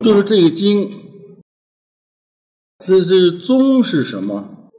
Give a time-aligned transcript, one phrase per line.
[0.00, 0.90] 就是这个经，
[2.84, 4.70] 这这宗是什么？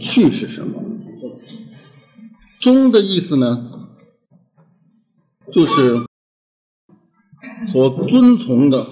[0.00, 0.82] 去是什么？
[2.60, 3.88] 宗的意思呢，
[5.52, 6.06] 就是
[7.72, 8.86] 所遵从的、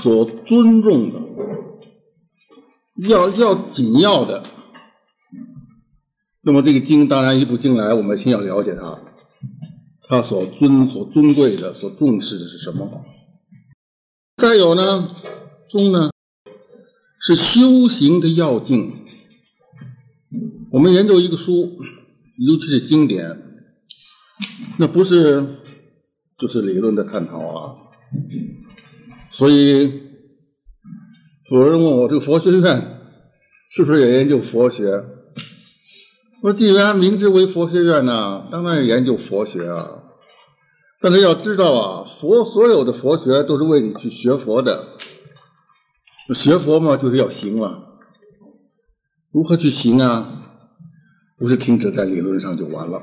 [0.00, 1.20] 所尊重的、
[2.96, 4.44] 要要紧要的。
[6.40, 9.00] 那么这个经，当然一部经来，我们先要了解它，
[10.08, 13.04] 它所尊、所尊贵的、所重视的是什么？
[14.42, 15.08] 再有呢，
[15.68, 16.10] 宗呢
[17.20, 19.04] 是修行的要径。
[20.72, 21.78] 我们研究一个书，
[22.44, 23.40] 尤其是经典，
[24.80, 25.46] 那不是
[26.36, 27.76] 就是理论的探讨啊。
[29.30, 30.00] 所以
[31.48, 32.98] 有人问我，这个佛学院
[33.70, 34.86] 是不是也研究佛学？
[36.42, 40.01] 我说，既然名之为佛学院呢，当然要研究佛学啊。
[41.02, 44.86] 但是要知道啊，佛所有的佛学都是为你去学佛的，
[46.32, 47.82] 学佛嘛就是要行嘛，
[49.32, 50.38] 如何去行啊？
[51.38, 53.02] 不是停止在理论上就完了。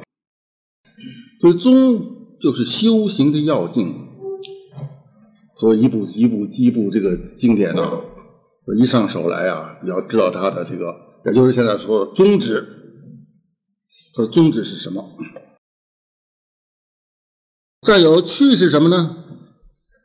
[1.42, 3.94] 所以宗就是修行的要径，
[5.58, 7.84] 所以一部一部一部这个经典呢，
[8.80, 10.96] 一上手来啊，你要知道它的这个，
[11.26, 12.66] 也就是现在说的宗旨，
[14.16, 15.18] 它的宗旨是什么？
[17.90, 19.16] 再有去是什么呢？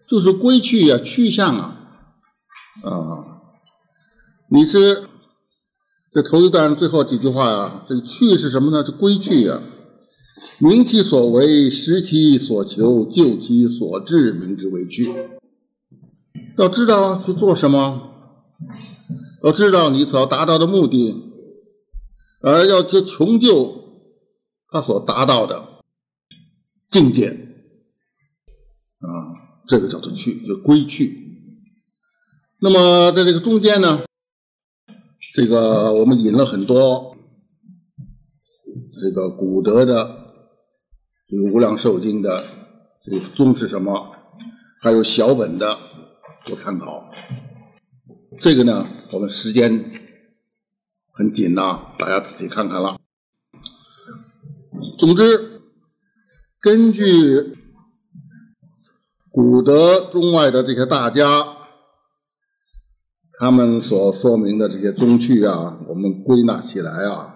[0.09, 1.77] 就是归去呀，去向啊
[2.83, 2.95] 啊！
[4.49, 5.07] 你是
[6.11, 8.83] 这头一段最后几句话呀，这个去是什么呢？
[8.87, 9.61] 是归去呀，
[10.63, 15.15] 明其所为，实其所求，就其所至，明之为去。
[16.57, 18.01] 要知道去做什么，
[19.43, 21.23] 要知道你所要达到的目的，
[22.41, 23.77] 而要去穷究
[24.71, 25.65] 他所达到的
[26.89, 27.44] 境界。
[29.05, 31.21] 啊，这个叫做去，就归去。
[32.59, 34.05] 那么在这个中间呢，
[35.35, 37.17] 这个我们引了很多
[39.01, 40.33] 这个古德的
[41.29, 42.45] 这个《无量寿经》的
[43.05, 44.17] 这个宗是什么，
[44.81, 45.79] 还有小本的
[46.45, 47.11] 做参考。
[48.41, 49.85] 这个呢，我们时间
[51.13, 52.99] 很紧呐，大家自己看看了。
[54.99, 55.61] 总之，
[56.61, 57.59] 根据。
[59.35, 61.57] 古德中外的这些大家，
[63.41, 67.35] 他们所说明的这些宗趣啊，我们归纳起来啊，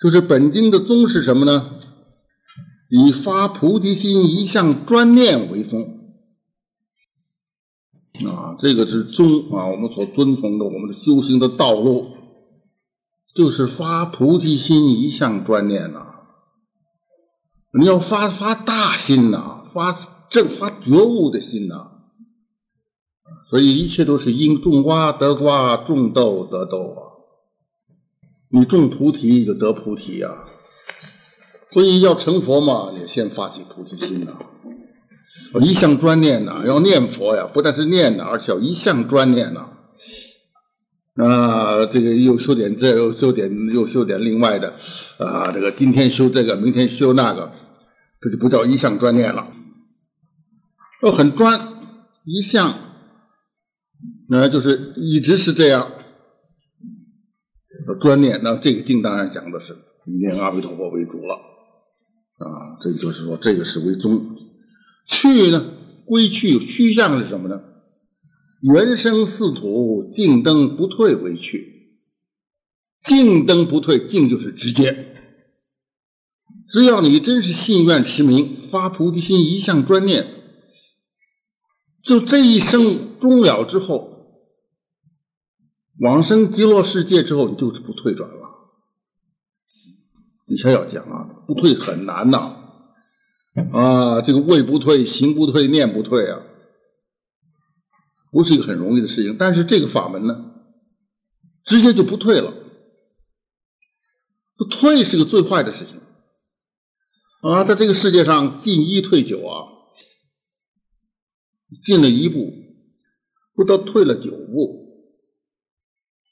[0.00, 1.80] 就是本经的宗是什么呢？
[2.88, 5.82] 以发菩提心一向专念为宗
[8.24, 12.12] 啊，这个是宗啊，我们所遵从的我们的修行的道路，
[13.34, 16.06] 就是发菩提心一向专念呐。
[17.76, 19.92] 你要发发大心呐，发。
[20.30, 21.88] 正发觉悟的心呐，
[23.48, 27.00] 所以一切都是因种瓜得瓜，种豆得豆啊。
[28.48, 30.44] 你种菩提就得菩提呀，
[31.70, 34.38] 所以要成佛嘛，也先发起菩提心呐，
[35.60, 39.70] 一向专念呐，要念佛呀，不但是念呐，而且要一向专念呐。
[41.16, 44.74] 啊，这个又修点这，又修点又修点另外的
[45.18, 47.50] 啊，这个今天修这个，明天修那个，
[48.20, 49.48] 这就不叫一向专念了。
[51.02, 51.60] 要很专
[52.24, 52.78] 一向，
[54.28, 55.92] 那就是一直是这样。
[58.00, 62.78] 专念，那这个经当然讲的是以念阿弥陀佛为主了啊。
[62.80, 64.36] 这就是说，这个是为宗。
[65.06, 65.72] 去呢，
[66.04, 67.60] 归去，虚向是什么呢？
[68.60, 71.74] 原生四土，静灯不退为去。
[73.02, 75.14] 静灯不退，静就是直接。
[76.68, 80.35] 只要你真是信愿持名，发菩提心，一向专念。
[82.06, 84.40] 就这一生终了之后，
[85.98, 88.36] 往生极乐世界之后，你就是不退转了。
[90.46, 92.38] 以前要讲啊，不退很难呐，
[93.72, 96.42] 啊，这个位不退，行不退，念不退啊，
[98.30, 99.36] 不是一个很容易的事情。
[99.36, 100.52] 但是这个法门呢，
[101.64, 102.54] 直接就不退了。
[104.54, 106.00] 这退是个最坏的事情
[107.42, 109.75] 啊，在这个世界上进一退九啊。
[111.82, 112.52] 进了一步，
[113.54, 114.56] 不知道退了九步，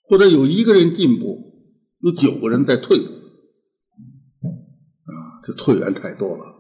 [0.09, 1.53] 或者有一个人进步，
[1.99, 6.55] 有九个人在退步，啊，这退员太多了。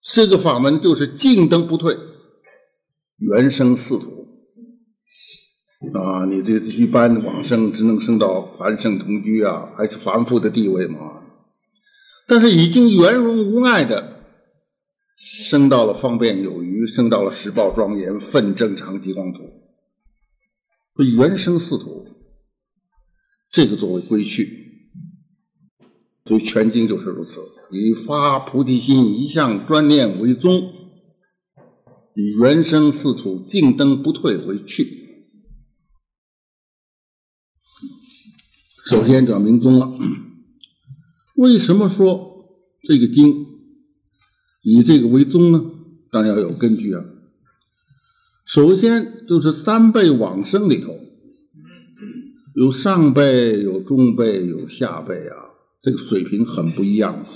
[0.00, 1.96] 这个法门就是静登不退，
[3.16, 4.28] 原生四土，
[5.98, 11.22] 啊，你这一般往生只能升到凡圣同居啊，还是凡夫的地位嘛？
[12.28, 14.20] 但是已经圆融无碍的
[15.18, 16.63] 升到了方便有。
[16.86, 19.50] 升到了十报庄严，奋正常极光土，
[21.16, 22.06] 原生四土，
[23.50, 24.90] 这个作为归去，
[26.24, 27.40] 所以全经就是如此，
[27.70, 30.72] 以发菩提心一向专念为宗，
[32.14, 35.02] 以原生四土静灯不退为去。
[38.86, 39.98] 首先讲明宗了，
[41.36, 43.46] 为什么说这个经
[44.62, 45.70] 以这个为宗呢？
[46.14, 47.04] 当然要有根据啊。
[48.46, 50.96] 首先就是三辈往生里头，
[52.54, 55.50] 有上辈、有中辈、有下辈啊，
[55.80, 57.26] 这个水平很不一样。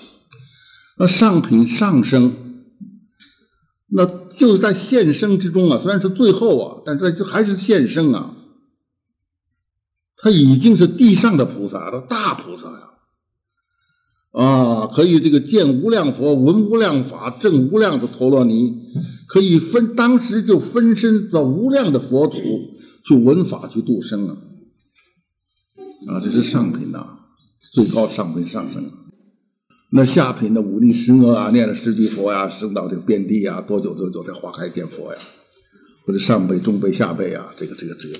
[0.96, 2.64] 那上品上升，
[3.88, 8.36] 那就在现生之中啊，虽然是最后啊，但这这还是现生啊。
[10.20, 12.97] 他已经是地上的菩萨了，大菩萨呀。
[14.30, 18.74] 啊可以这个见无量佛，闻无量法，证无量的陀罗尼，
[19.26, 22.38] 可以分当时就分身到无量的佛土
[23.04, 24.36] 去闻法去度生啊！
[26.08, 27.18] 啊，这是上品呐，
[27.72, 28.90] 最高上品上升。
[29.90, 35.18] 那下品的五力十恶啊，念了十句佛呀，升到这个遍地呀，多久多久才花开见佛呀？
[36.04, 38.18] 或者上辈、中辈、下辈啊，这个这个这个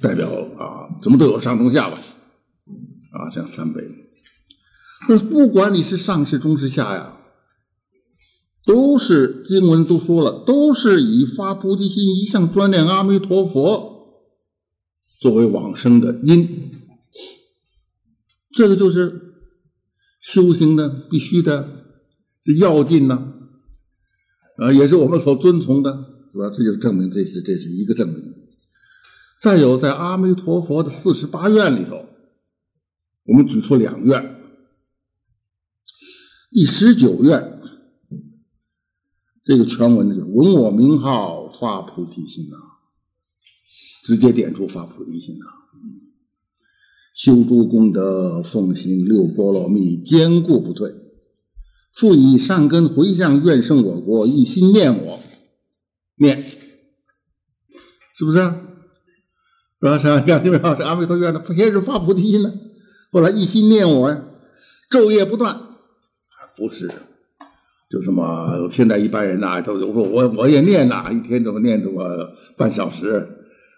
[0.00, 0.28] 代表
[0.58, 1.98] 啊，怎么都有上中下吧？
[3.12, 4.03] 啊，这样三辈。
[5.30, 7.18] 不管你是上是中是下呀，
[8.64, 14.22] 都是经文都说了，都是以发菩提心一向专念阿弥陀佛
[15.20, 16.72] 作为往生的因，
[18.52, 19.34] 这个就是
[20.22, 21.68] 修行的必须的
[22.42, 23.32] 这要紧呢，
[24.56, 25.92] 啊，也是我们所遵从的，
[26.32, 26.50] 是吧？
[26.56, 28.34] 这就证明这是这是一个证明。
[29.40, 32.06] 再有在阿弥陀佛的四十八愿里头，
[33.24, 34.33] 我们举出两愿。
[36.54, 37.58] 第十九愿，
[39.44, 42.56] 这个全文呢，就闻我名号发菩提心呐，
[44.04, 45.44] 直接点出发菩提心呐，
[47.12, 50.94] 修诸功德，奉行六波罗蜜，坚固不退，
[51.92, 55.18] 复以善根回向愿生我国，一心念我，
[56.14, 56.40] 念，
[58.16, 58.38] 是不是？
[58.38, 58.44] 是
[59.80, 59.98] 吧？
[59.98, 60.20] 是吧？
[60.20, 60.74] 看见没有？
[60.76, 62.54] 这阿弥陀愿的先是发菩提心呢，
[63.10, 64.24] 后来一心念我呀，
[64.88, 65.63] 昼夜不断。
[66.56, 66.88] 不是，
[67.90, 73.28] 就这么现在一般人呐，都我说我我也念呐，一天怎么念这么半小时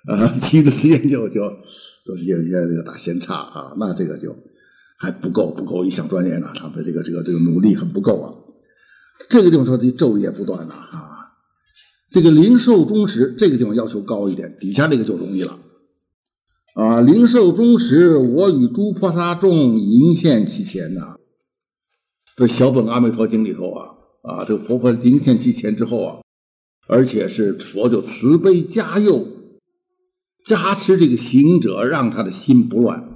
[0.07, 0.29] 啊？
[0.35, 1.41] 其余的时间就就
[2.05, 4.37] 都是有些这个大闲岔啊，那这个就
[4.99, 8.27] 还不够不够一项专业呢，他们这个这个这个努力很不够啊。
[9.29, 11.33] 这个地方说这昼夜不断呐啊，
[12.11, 15.59] 这个灵寿终时这个地方要求高一点，底下这个就容易了
[16.75, 17.01] 啊。
[17.01, 21.17] 灵寿终时，我与诸菩萨众迎现其前呐。
[22.37, 23.87] 这小本阿弥陀经里头啊
[24.23, 26.17] 啊，这个佛佛金现其前之后啊，
[26.87, 29.27] 而且是佛就慈悲加佑
[30.45, 33.09] 加持这个行者，让他的心不乱。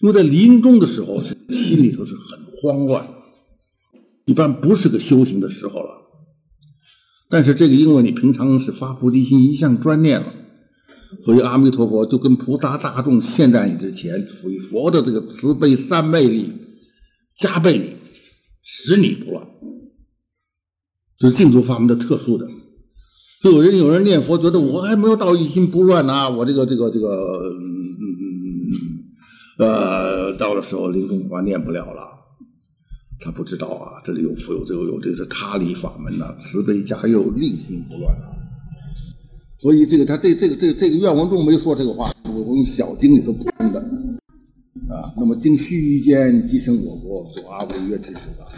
[0.00, 3.08] 因为在临终的时候，是心里头是很慌乱，
[4.24, 6.02] 一般不是个修行的时候了。
[7.30, 10.32] 但是这个因为你平常是发菩提心一向专念了，
[11.22, 16.52] 所以阿弥陀佛就跟菩萨大众现在你之前，以佛的这个慈悲三昧力
[17.36, 17.97] 加倍你。
[18.70, 19.46] 使你不乱，
[21.16, 22.46] 这是净土法门的特殊的。
[23.42, 28.04] 就有人有人念佛，觉得我还没有到一心不乱呢，我这个这个这个，嗯嗯
[28.68, 32.02] 嗯呃，到了时候临终话念不了了。
[33.20, 38.14] 他不知道啊，这里有佛有这个有这个是他理法门呐，慈悲加佑，令心不乱。
[39.62, 43.82] 所以这个他这这个这个这个愿文中没说这个话，我我用小经里头补充的。
[44.88, 48.48] 啊，那么经须臾间即生我国，做阿惟越智菩萨。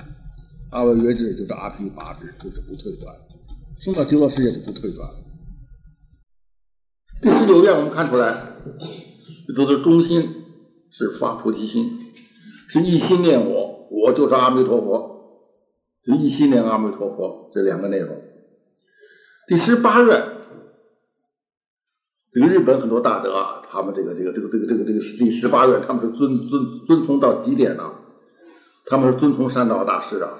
[0.70, 3.12] 阿惟越智就是阿毗八智，就是不退转，
[3.80, 5.10] 生到极乐世界就不退转。
[7.20, 8.52] 第十九愿我们看出来，
[9.49, 10.22] 这都是中心，
[10.90, 11.99] 是发菩提心，
[12.68, 15.50] 是一心念我，我就是阿弥陀佛，
[16.04, 18.16] 是一心念阿弥陀佛这两个内容。
[19.49, 20.29] 第十八愿。
[22.32, 27.92] 这个日本很多大德啊，他们这个这个这个这个这个这个第十八愿，他们是遵遵遵从到极点呢？
[28.87, 30.38] 他们是遵从山道大师啊，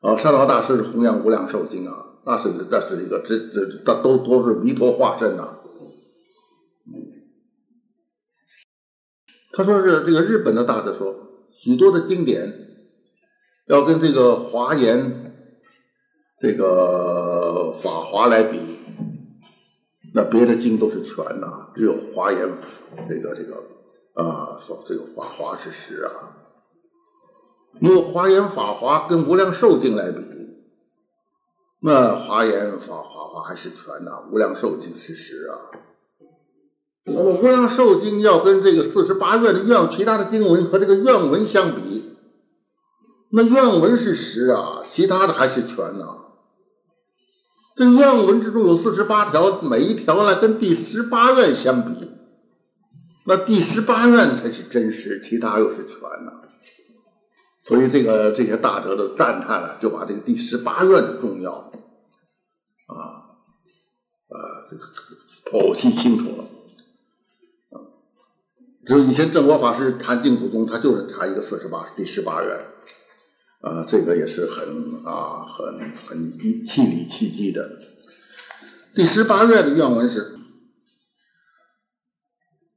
[0.00, 5.58] 啊，山道大师是弘扬无量寿经啊，那是那是一个这这这都都是弥陀化身呐。
[9.52, 11.16] 他说是这个日本的大德说，
[11.50, 12.52] 许多的经典
[13.66, 15.34] 要跟这个华严
[16.38, 18.75] 这个法华来比。
[20.16, 22.56] 那别的经都是全呐，只有华严
[23.06, 23.56] 这个这个
[24.14, 26.10] 啊，说这个法华是实啊。
[27.82, 30.22] 用华严法华跟无量寿经来比，
[31.82, 35.84] 那华严法法华还是全呐，无量寿经是实啊。
[37.04, 42.08] 那么无量寿经要跟这个四十八愿的愿其他的经文和这个愿文相比，
[43.28, 46.25] 那愿文是实啊，其他的还是全呐。
[47.76, 52.10] 这愿文之中有四十八条，每一条呢跟第十八愿相比，
[53.26, 56.40] 那第十八愿才是真实，其他又是全呐。
[57.66, 61.52] 所以这个这些大德的赞叹啊，就把这个第十八愿的重要
[62.86, 62.94] 啊
[64.28, 64.34] 啊
[64.70, 64.84] 这个
[65.50, 66.44] 剖析清楚了。
[68.86, 72.75] 只有以前正果法师谈净土宗，他就是谈一个四十八第十八愿。
[73.60, 77.78] 啊，这个也是很啊，很很气里气机的。
[78.94, 80.32] 第十八愿的愿文是：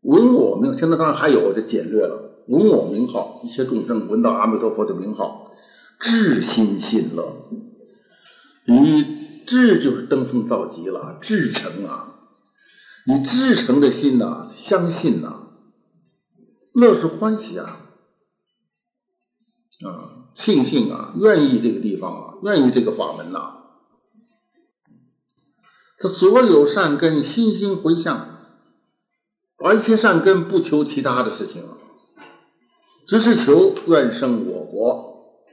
[0.02, 2.44] 闻我名，现在当然还有，我就简略了。
[2.48, 5.52] 闻我名号，一切众生闻到阿弥陀佛的名号，
[6.00, 7.48] 至心信乐。
[8.66, 12.16] 你至就是登峰造极了，至诚啊！
[13.06, 15.48] 你至诚的心呐，相信呐，
[16.74, 17.82] 乐是欢喜啊，
[19.86, 20.19] 啊。
[20.36, 23.58] 庆幸啊，愿意这个地方啊，愿意这个法门呐。
[25.98, 28.38] 他所有善根，心心回向，
[29.58, 31.64] 而一切善根不求其他的事情，
[33.06, 35.44] 只是求愿生我国，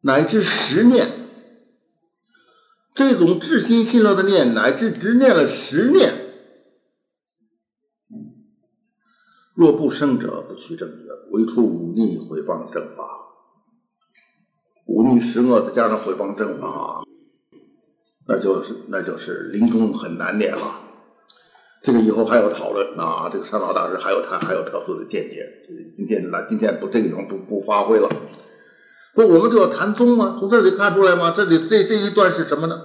[0.00, 1.20] 乃至十念。
[2.96, 6.14] 这种至心信乐的念，乃至只念了十念，
[9.54, 13.04] 若不生者，不取正觉，唯出忤逆毁谤正法。
[14.86, 17.04] 忤逆十恶，再加上毁谤正法，
[18.26, 20.80] 那就是那就是临终很难念了。
[21.82, 23.28] 这个以后还要讨论啊。
[23.32, 25.46] 这个山老大师还有他还有特殊的见解。
[25.96, 28.08] 今天来今天不这个地方不不发挥了。
[29.14, 30.36] 不，我们就要谈宗吗？
[30.40, 31.32] 从这里看出来吗？
[31.36, 32.82] 这里这这一段是什么呢？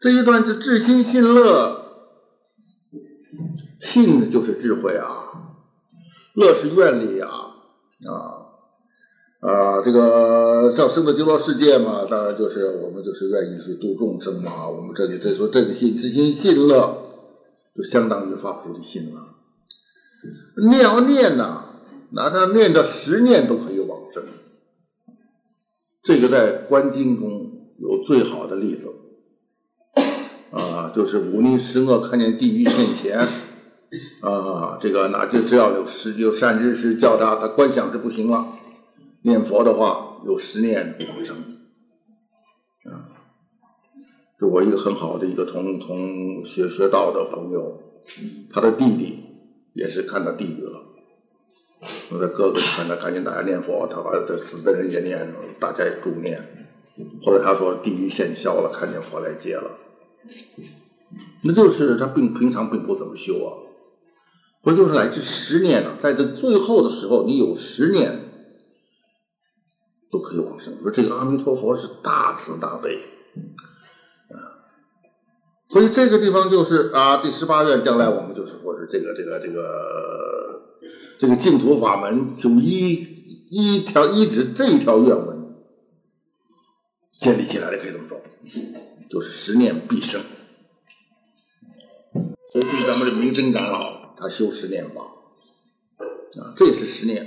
[0.00, 1.84] 这一段是至心信乐，
[3.80, 5.06] 信的就是智慧啊，
[6.34, 8.51] 乐是愿力呀啊。
[9.42, 14.68] 啊，这个像生的极乐世界嘛，当然就是我们就是愿意去度众生嘛。
[14.68, 17.08] 我们这里再说这个信，知心信乐，
[17.74, 19.20] 就相当于发菩提心了。
[20.70, 21.64] 念要念呐，
[22.12, 24.22] 哪他念到十念都可以往生。
[26.04, 28.90] 这个在观经中有最好的例子
[30.52, 33.18] 啊，就是五逆十恶，看见地狱现前
[34.20, 38.46] 啊，这个那就只要有十有善知识叫他，他观想是不行了。
[39.24, 41.36] 念佛的话有十念往生，
[42.90, 43.06] 啊，
[44.36, 47.78] 就我一个很好的一个同同学学道的朋友，
[48.50, 49.20] 他的弟弟
[49.74, 50.82] 也是看到地狱了，
[52.10, 56.40] 我的哥哥劝他赶紧大家念佛，他把他死的人也念，大家也助念，
[57.24, 59.78] 后来他说地狱现消了，看见佛来接了，
[61.44, 63.54] 那就是他并平常并不怎么修啊，
[64.64, 68.31] 不就是来这十年了，在这最后的时候你有十年。
[70.12, 70.78] 都可以往生。
[70.82, 72.98] 说这个阿弥陀佛是大慈大悲
[74.28, 74.36] 啊，
[75.70, 80.62] 所以这个地方就是啊，第十八愿将来我们就是说是这个这个这个
[81.18, 82.92] 这个净土法门就一
[83.48, 85.54] 一条一指这一条愿文
[87.18, 88.20] 建立起来的，可以这么说，
[89.08, 90.20] 就是十念必生。
[92.52, 95.00] 所以对咱们的明真长老，他修十念法
[96.38, 97.24] 啊，这也是十念，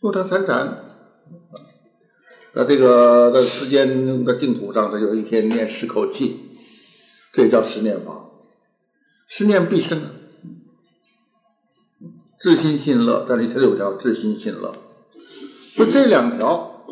[0.00, 0.81] 因为他参禅。
[2.54, 6.38] 在这个在世间的净土上，他就一天念十口气，
[7.32, 8.26] 这也叫十念法，
[9.26, 10.02] 十念必生，
[12.38, 13.24] 至心信乐。
[13.26, 14.74] 这里才有条至心信乐，
[15.74, 16.84] 就这两条，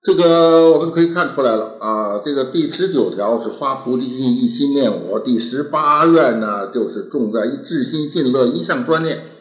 [0.00, 2.20] 这个我们可以看出来了啊。
[2.24, 9.31] 这个第十九条是发菩提心，一心念我；第十八愿呢，就是重在一至心信乐，一向专念。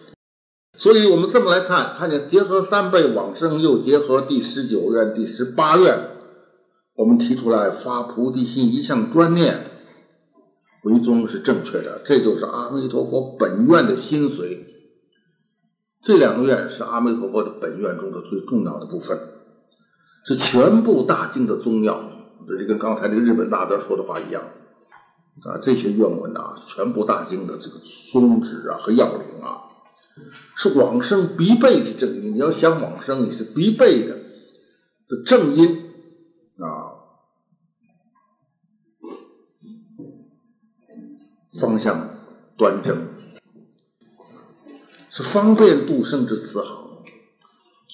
[0.82, 6.10] 所以我们这么来看，看见结合三倍往生，又结合第十九愿、第十八愿，
[6.96, 9.64] 我们提出来发菩提心，一向专念
[10.82, 14.58] 为宗是正确的，这就是阿弥陀佛本愿的心髓。
[16.02, 19.20] 这两个愿是阿弥陀佛的本愿中的最重要的部分，
[20.26, 22.02] 是全部大经的宗要。
[22.48, 24.42] 这就跟刚才这个日本大德说的话一样
[25.44, 27.76] 啊，这些愿文啊，全部大经的这个
[28.12, 29.70] 宗旨啊和要领啊。
[30.56, 34.18] 是往生必备的正因，你要想往生，你是必备的
[35.08, 35.92] 的正因
[36.58, 37.02] 啊，
[41.60, 42.10] 方向
[42.58, 43.08] 端正，
[45.10, 47.04] 是方便度生之慈航。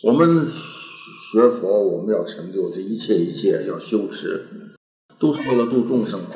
[0.04, 4.76] 我们学佛，我们要成就这一切一切，要修持。
[5.20, 6.36] 都是为了度众生嘛。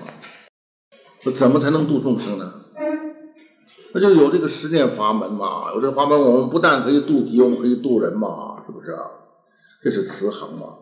[1.24, 2.61] 那怎么才能度众生呢？
[3.94, 9.04] 那就有这个十念法门嘛，有这个法门，我们不但可以渡己，我们可以渡人嘛，是不是啊？
[9.84, 10.74] 这是慈航嘛。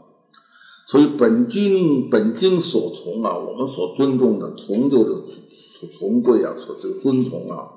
[0.88, 7.70] 所以本经本经所从啊，我们所尊重的从就是从贵啊，所这个尊从啊，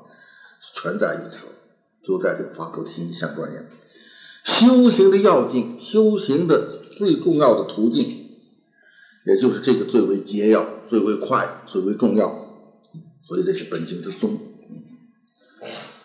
[0.75, 1.47] 全在于此，
[2.03, 3.69] 就在这个发菩提心相关联。
[4.45, 8.05] 修行的要径，修行的最重要的途径，
[9.25, 12.49] 也就是这个最为捷要、最为快、最为重要。
[13.23, 14.39] 所以这是本经之宗。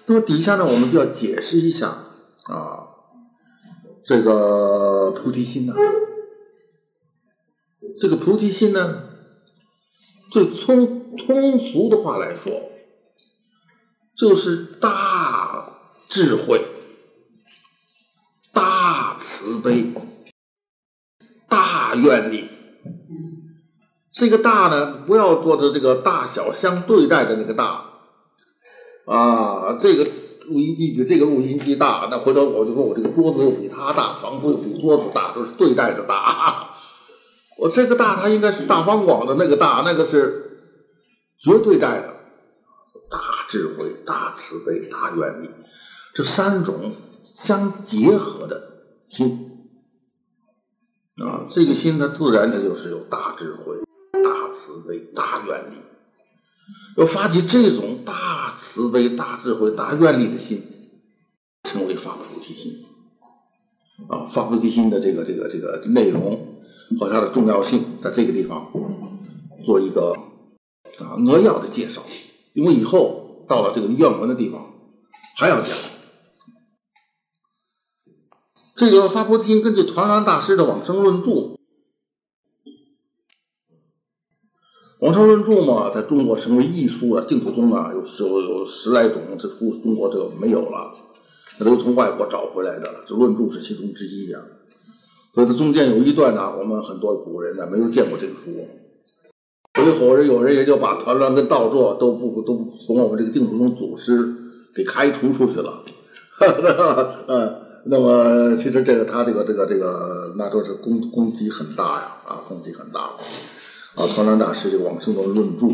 [0.08, 2.06] 那么底下呢，我们就要解释一下
[2.46, 2.88] 啊，
[4.06, 5.74] 这个菩提心呢，
[8.00, 9.04] 这个菩提心呢，
[10.32, 12.54] 最通通俗的话来说，
[14.16, 16.66] 就是大智慧、
[18.54, 19.92] 大慈悲、
[21.50, 22.48] 大愿力。
[24.14, 27.87] 这个大呢，不要做的这个大小相对待的那个大
[29.08, 30.04] 啊，这个
[30.48, 36.72] 录音机比这个录音机大，那回头我就说我这个桌子又比它大，房子又比桌子大，都是对待的大。
[37.58, 40.60] 我这个大，它应该是大方广的那个大，那个是
[41.40, 42.16] 绝对带的，
[43.10, 45.50] 大智慧、大慈悲、大愿力，
[46.14, 46.92] 这三种
[47.24, 49.70] 相结合的心
[51.16, 53.78] 啊，这个心它自然它就是有大智慧。
[54.12, 55.78] 大慈悲、大愿力，
[56.98, 60.64] 要发起这种大慈悲、大智慧、大愿力的心，
[61.64, 62.86] 称为发菩提心。
[64.10, 66.62] 啊，发菩提心的这个、这个、这个内容
[67.00, 68.72] 和它的重要性，在这个地方
[69.66, 70.16] 做一个
[71.00, 72.04] 啊扼要的介绍，
[72.54, 74.74] 因为以后到了这个愿文的地方
[75.36, 75.76] 还要讲。
[78.76, 81.57] 这个发菩提心根据团栾大师的往生论著。
[85.00, 90.96] 往生论著嘛，在中国成为艺术啊，净土宗啊，有时候有十来种，这书中国这没有了，
[91.60, 94.40] 那都从外国找回来的，这论著是其中之一呀。
[95.36, 98.68] 所以它中间有一段呢，我们很多古人呢没有见过这个书，
[99.76, 104.34] 所以后人有人也就把团栾跟道作都不都从我们这个净土宗祖师
[104.74, 105.84] 给开除出去了。
[106.32, 106.48] 哈
[107.28, 113.12] 嗯，那么其实这个他这个这个这个那都是功功绩很大呀，啊，功绩很大。
[113.98, 115.66] 啊，团栾大师这个往生的论著，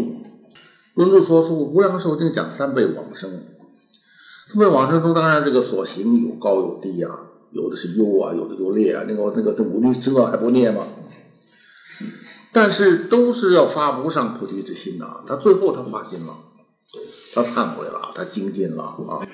[0.93, 3.43] 论著说出无量寿经讲三辈往生，
[4.47, 7.09] 三辈往生中当然这个所行有高有低呀，
[7.51, 10.87] 有的是优啊，有的就劣啊，那个那个这五力之恶还不劣吗？
[12.53, 16.37] 但是都是要发无上菩提之心呐，他最后他发心了，
[17.33, 19.27] 他忏悔了，他精进了啊，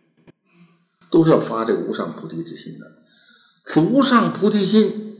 [1.11, 2.87] 都是要发这个无上菩提之心的。
[3.65, 5.15] 此无上菩提心，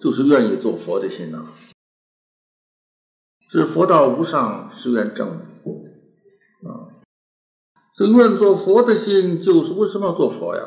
[0.00, 1.48] 就是愿意做佛的心呐。
[3.54, 6.90] 是佛道无上，是愿证啊！
[7.94, 10.62] 这愿做佛的心，就是为什么要做佛呀？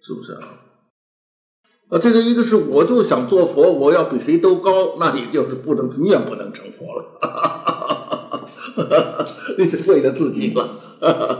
[0.00, 0.48] 是不是啊？
[1.90, 9.26] 啊，这个一个是我就想做佛，我要比谁都高，那你就是不能永远不能成佛了，哈哈哈
[9.58, 11.38] 你是为了自己了，哈哈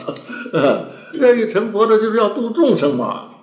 [0.52, 3.33] 哈愿意成佛的就是要度众生嘛。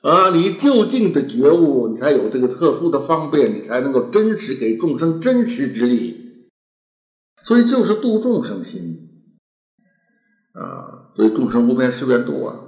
[0.00, 6.46] 啊，你就近的觉悟，你才有这个特殊的方便，你才能够真实给众生真实之力。
[7.42, 9.10] 所以就是度众生心
[10.52, 12.60] 啊，所以众生无边誓愿度啊，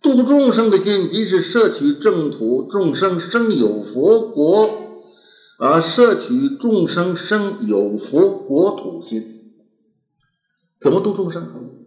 [0.00, 4.70] 度众生的心，即是摄取正土，众生生有佛国
[5.58, 9.24] 啊，摄取众生生有佛国土心，
[10.80, 11.77] 怎么度众生？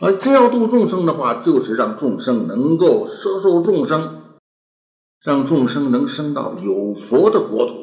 [0.00, 4.38] 而真要度众生的话，就是让众生能够摄受众生，
[5.20, 7.74] 让众生能升到有佛的国土，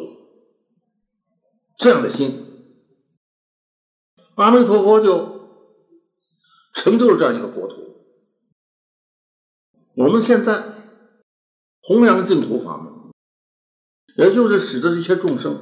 [1.77, 2.43] 这样的心，
[4.33, 5.47] 阿弥陀佛就
[6.73, 7.75] 成就了这样一个国土。
[9.95, 10.73] 我们现在
[11.81, 12.93] 弘扬净土法门，
[14.15, 15.59] 也就是使得这些众生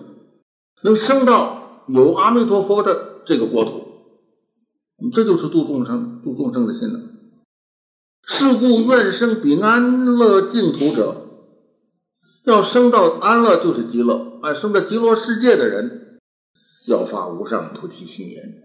[0.82, 3.85] 能升到有阿弥陀佛的这个国土。
[5.12, 7.00] 这就是度众生、度众生的心了。
[8.28, 11.16] 是故愿生彼安乐净土者，
[12.44, 16.20] 要生到安乐就是极乐，哎，生在极乐世界的人，
[16.88, 18.64] 要发无上菩提心言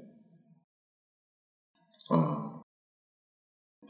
[2.09, 2.63] 啊。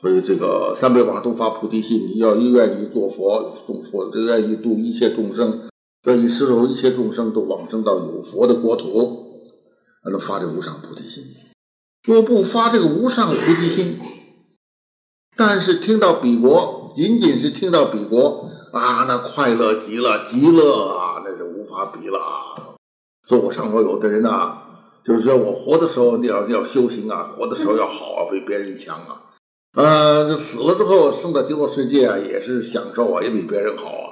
[0.00, 5.68] 所以这个三辈往都发菩提心，你要愿意做佛，众佛就愿意度一切众生，
[6.04, 9.44] 愿意施受一切众生都往生到有佛的国土，
[10.02, 11.24] 才能发这无上菩提心。
[12.02, 14.00] 若不发这个无上菩提心，
[15.36, 22.76] 但是听到彼国，仅仅是听到彼国啊，那快乐极了，极乐啊，那是无法比了啊。
[23.22, 24.62] 所以我常说，有的人呐，
[25.04, 29.22] 就是说我活的时候要要修行啊，活的时候要好啊，比别人强啊。
[29.76, 34.06] 呃，死了之后生到极乐世界啊，也是享受啊，也比别人好啊。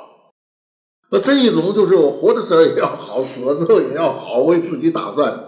[1.10, 5.47] 那这一种就是我活的时候也要好，死了之后也要好，为自己打算，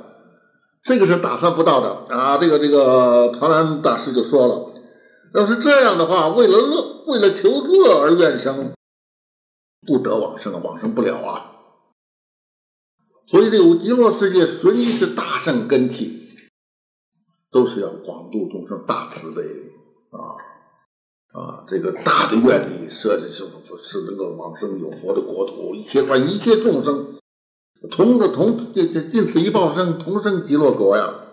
[0.82, 2.38] 这个是打算不到的啊。
[2.38, 4.72] 这个这个唐兰大师就说了，
[5.34, 8.72] 要是这样的话，为了乐，为了求乐而愿生，
[9.86, 11.52] 不得往生啊，往生不了啊。
[13.26, 16.28] 所以这个极乐世界随是大圣根器，
[17.50, 19.42] 都是要广度众生，大慈悲。
[20.10, 20.48] 啊
[21.32, 23.44] 啊，这个大的愿力设计是
[23.84, 27.19] 是能够往生有佛的国土，一切观一切众生
[27.88, 31.32] 同的同这这尽此一报生，同生极乐国呀！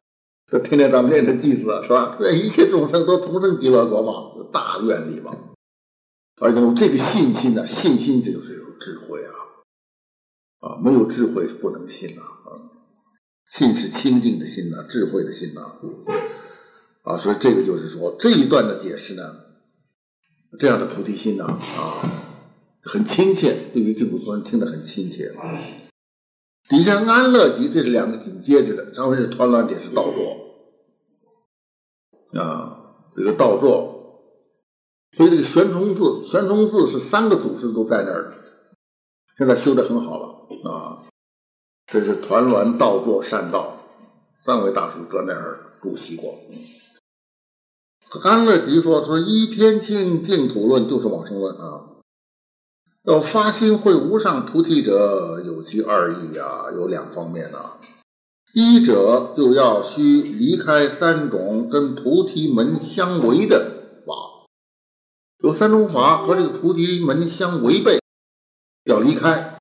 [0.49, 2.17] 这天天咱们念的偈子是吧？
[2.21, 5.36] 愿，一切众生都同生极乐国嘛，大愿力嘛。
[6.39, 9.33] 而且有这个信心呢，信心就是有智慧啊
[10.60, 12.47] 啊，没有智慧是不能信呐啊，
[13.45, 15.62] 信是清净的心呐，智慧的心呐。
[17.03, 19.36] 啊，所以这个就是说这一段的解释呢，
[20.60, 22.23] 这样的菩提心呢啊，
[22.83, 25.33] 很亲切，对于净土宗人听得很亲切。
[25.38, 25.43] 啊
[26.69, 30.47] 底下安乐集这是两个紧接着的，上面是团乱点是倒座
[32.39, 34.21] 啊，这个倒座，
[35.13, 38.34] 所以这个玄重字，玄重字是三个祖师都在那儿的，
[39.38, 41.03] 现在修的很好了啊。
[41.86, 43.77] 这是团栾倒座善道，
[44.38, 46.36] 三位大师在那儿主席过。
[48.23, 51.96] 安乐集说说依天清净土论就是往生论啊，
[53.07, 57.79] 要发心会无上菩提者有其二义啊，有两方面啊。
[58.53, 64.49] 一者就要需离开三种跟菩提门相违的法，
[65.41, 68.01] 有三种法和这个菩提门相违背，
[68.83, 69.57] 要离开。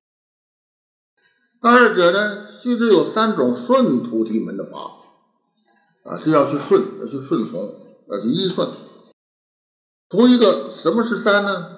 [1.61, 4.91] 二者呢，须知有三种顺菩提门的法
[6.03, 7.79] 啊，就要去顺，要去顺从。
[8.09, 8.69] 要去依顺，
[10.09, 11.76] 头一个什么是三呢？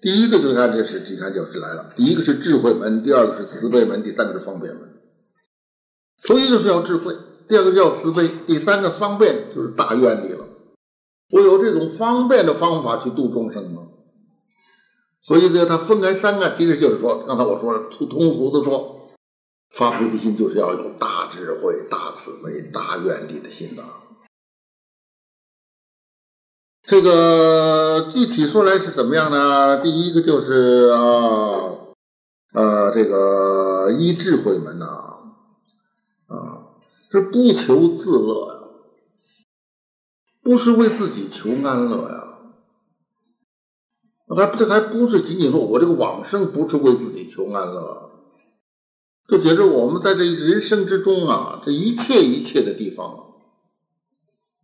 [0.00, 1.92] 第一个就是看这是即看教师来了。
[1.96, 5.00] 第一个是智慧门，第二个是慈悲门，第三个是方便门。
[6.22, 7.16] 头一个是要智慧，
[7.48, 10.46] 第二个叫慈悲，第三个方便就是大愿力了。
[11.30, 13.88] 我有这种方便的方法去度众生吗？
[15.22, 19.10] 所以这个他分开三个，其实就是说，刚才我说了，通俗的说，
[19.70, 23.82] 发菩提心就是要有大智慧、大慈悲、大愿力的心呐。
[26.84, 29.78] 这个具体说来是怎么样呢？
[29.78, 30.98] 第一个就是啊，
[32.52, 34.86] 呃，这个依智慧门呐，
[36.26, 36.36] 啊，
[37.10, 38.60] 是不求自乐呀，
[40.42, 42.24] 不是为自己求安乐呀，
[44.28, 48.10] 还这还不是仅仅说我这个往生不是为自己求安乐，
[49.26, 53.34] 这解释我们在这人生之中啊，这一切一切的地方，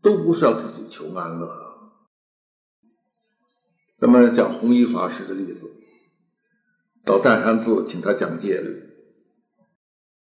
[0.03, 1.72] 都不是要自己求安乐。
[4.03, 5.71] 咱们讲弘一法师的例子，
[7.05, 8.83] 到湛山寺请他讲戒律，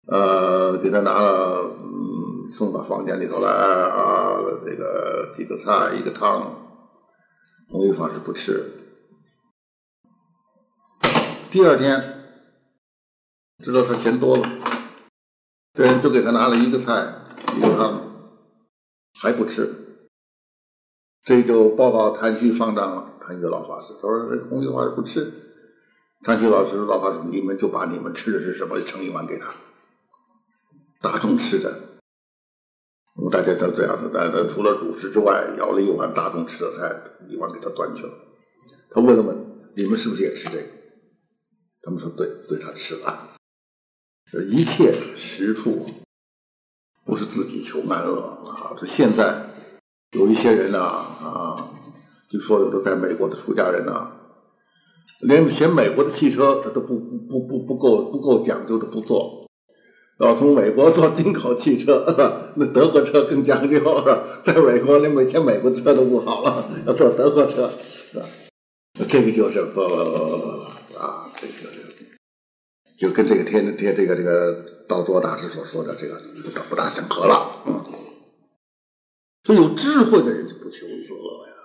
[0.07, 6.87] 呃，给他拿了，嗯，送到房间里头来啊，这个几个菜一个汤，
[7.69, 8.71] 弘一法师不吃。
[11.51, 12.23] 第二天
[13.65, 14.49] 知道他嫌多了，
[15.75, 17.15] 这人就给他拿了一个菜
[17.57, 18.13] 一个汤，
[19.21, 20.07] 还不吃，
[21.25, 23.16] 这就报告谭旭方丈了。
[23.27, 25.33] 谭旭老法师，他说：“这弘一法师不吃。”
[26.23, 29.53] 谭旭老师老法师，你们就把你们吃的是什么盛一碗给他，
[31.01, 31.81] 大众吃的。
[33.33, 38.13] 大家都这样子，但他除了主食之外，舀了一碗大众吃的菜，一碗给他端去了。
[38.91, 39.37] 他问了问
[39.75, 40.67] ：“你们是不是也吃这个？”
[41.83, 43.31] 他们说：“对，对他吃了。”
[44.31, 45.87] 这一切实处
[47.05, 48.75] 不是自己求安乐啊！
[48.77, 49.51] 这现在
[50.13, 51.73] 有一些人啊啊。
[52.37, 54.11] 据说有的在美国的出家人呐，
[55.21, 59.49] 连嫌美国的汽车他都不不不不不够不够讲究的不坐，
[60.19, 62.05] 然后从美国坐进口汽车，
[62.57, 63.81] 那德国车更讲究，
[64.45, 67.73] 在美国连美前美国的车都不好了，要坐德国车，
[68.13, 68.27] 是吧？
[69.09, 71.87] 这个就是不啊，这个就是
[72.99, 77.83] 就跟这个天天这个这个道卓大师所说的这个不大不大相合了，嗯，
[79.45, 81.56] 所以有智慧的人就不求自乐呀。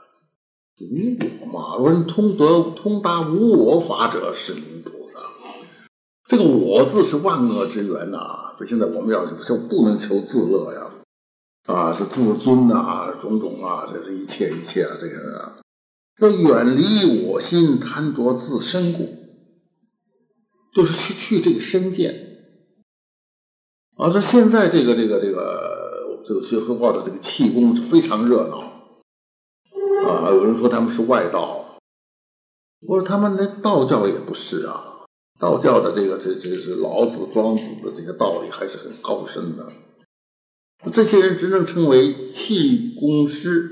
[0.90, 5.20] 无我嘛，论通得通达无我法者是名菩萨。
[6.28, 10.92] 这个我字是万恶之源呐，所以现在我们要就不能求自乐呀，
[11.66, 15.62] 啊，是自尊呐，种种啊，这是一切一切啊，这个
[16.20, 19.10] 要远离我心，贪着自身故，
[20.74, 22.38] 就是去去这个身见。
[23.98, 28.71] 啊，这现在这个这个这个这个学佛报的这个气功是非常热闹
[30.08, 31.78] 啊，有人说他们是外道，
[32.88, 35.06] 我说他们那道教也不是啊，
[35.40, 39.72] 道教的这个这这是老子、庄子的这些道理还是很高深的，
[40.92, 43.72] 这些人只能称为气功师、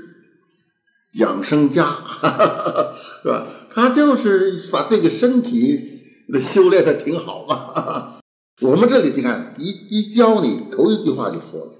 [1.18, 3.46] 养生家，哈哈哈是吧？
[3.72, 6.00] 他就是把这个身体
[6.40, 8.18] 修炼的挺好嘛。
[8.60, 11.72] 我们这里你看，一一教你头一句话就说了，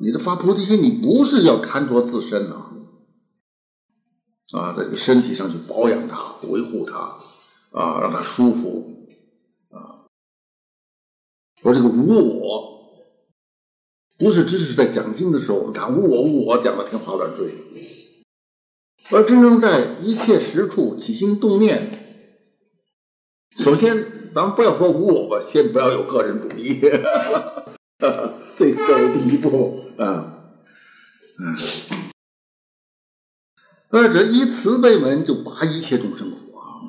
[0.00, 2.70] 你的发菩提心，你不是要贪着自身呐，啊，
[4.52, 7.18] 啊在这个身体上去保养它、维护它，
[7.72, 9.08] 啊，让它舒服，
[9.70, 10.06] 啊，
[11.62, 13.04] 我这个无我，
[14.18, 17.52] 不是只是在讲经的时候，我们谈无我无我讲的天花乱坠，
[19.10, 21.88] 而真正在一切时处起心动念，
[23.56, 24.22] 首先。
[24.34, 26.80] 咱们不要说无我吧，先不要有个人主义，
[28.56, 30.54] 这这是第一步啊。
[31.38, 31.58] 嗯，
[33.92, 36.80] 二者依慈悲门，就拔一切众生苦啊。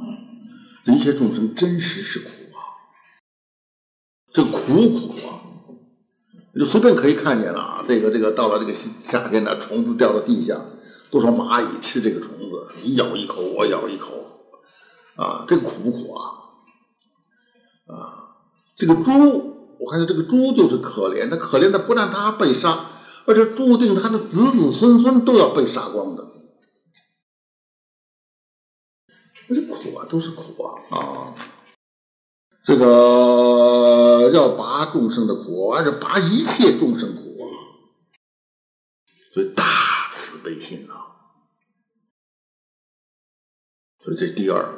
[0.85, 2.59] 这一切众生真实是苦啊，
[4.33, 5.43] 这苦苦啊，
[6.57, 7.83] 就随便可以看见了啊。
[7.85, 10.61] 这个这个到了这个夏天呢，虫子掉到地下，
[11.11, 14.07] 多少蚂蚁吃这个虫子，你咬一口，我咬一口
[15.17, 16.23] 啊，这苦不苦啊？
[17.87, 17.99] 啊，
[18.77, 22.85] 这个猪，我看见这个猪就是可怜的，可怜的不但它被杀，
[23.25, 26.27] 而且注定它的子子孙孙都要被杀光的。
[29.53, 31.35] 这苦啊，都是苦啊啊！
[32.65, 37.45] 这个要拔众生的苦，而是拔一切众生苦啊，
[39.31, 40.93] 所以大慈悲心呐。
[43.99, 44.73] 所以这第二，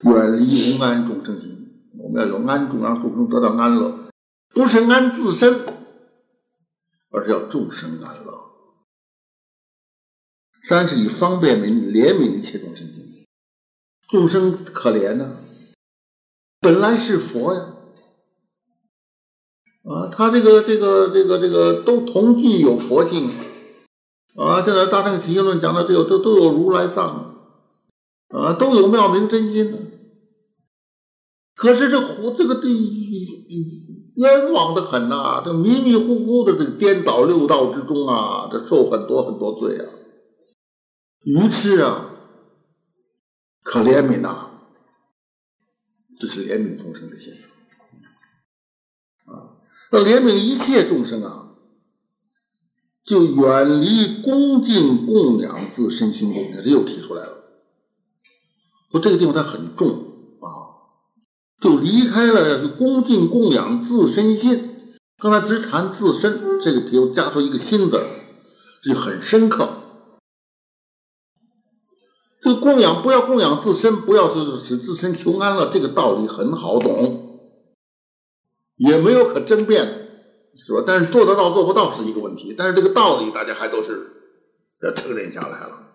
[0.00, 1.90] 远离无安众生心。
[1.98, 4.10] 我们要有安住，让众生得到安乐，
[4.50, 5.66] 不是安自身，
[7.10, 8.38] 而是要众生安乐。
[10.62, 13.07] 三是以方便为怜悯一切众生心，
[14.08, 15.36] 众生可怜呢，
[16.60, 17.60] 本来是佛呀，
[19.84, 23.30] 啊，他这个这个这个这个都同具有佛性，
[24.34, 27.34] 啊，现在大乘起信论讲的这个都都有如来藏，
[28.28, 29.92] 啊，都有妙明真心。
[31.54, 32.68] 可是这胡这个这
[34.16, 39.84] 冤枉的很呐，这迷迷糊糊的这个颠倒六道之中啊，这受很多很多罪啊，
[41.24, 42.07] 愚痴啊，
[43.62, 44.50] 可怜悯呐，
[46.18, 47.34] 这是怜悯众生的心
[49.26, 49.58] 啊，
[49.92, 51.54] 要怜悯一切众生啊，
[53.04, 57.44] 就远离恭敬供养自身心供养，这又提出来了，
[58.90, 59.88] 说这个地方它很重
[60.40, 60.78] 啊。
[61.60, 68.00] 就离开了恭敬供养自身心，刚才只谈自身，这个题又加出一个心字，
[68.80, 69.87] 这就很深刻。
[72.48, 77.40] 这个供养不要供养自身，不要是使自身求安乐，这个道理很好懂，
[78.76, 79.86] 也没有可争辩，
[80.56, 80.82] 是吧？
[80.86, 84.00] 但是做得到做不到是一个问题，但是这个道理大家还都是
[84.80, 85.92] 要承认下来了。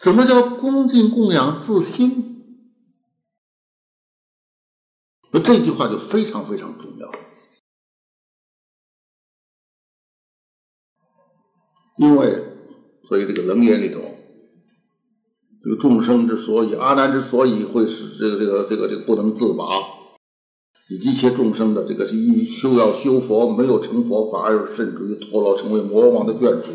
[0.00, 2.30] 怎么叫恭敬供养自心？
[5.30, 7.08] 那这句话就非常非常重要，
[11.98, 12.42] 因为
[13.04, 14.00] 所以这个楞严里头，
[15.62, 19.64] 这个众生之所以阿难之所以会使这个这个这个这个不能自拔，
[20.88, 26.72] 以及一切众生的这个一修要修佛没有成佛法，而甚至于堕落成为魔王的眷属，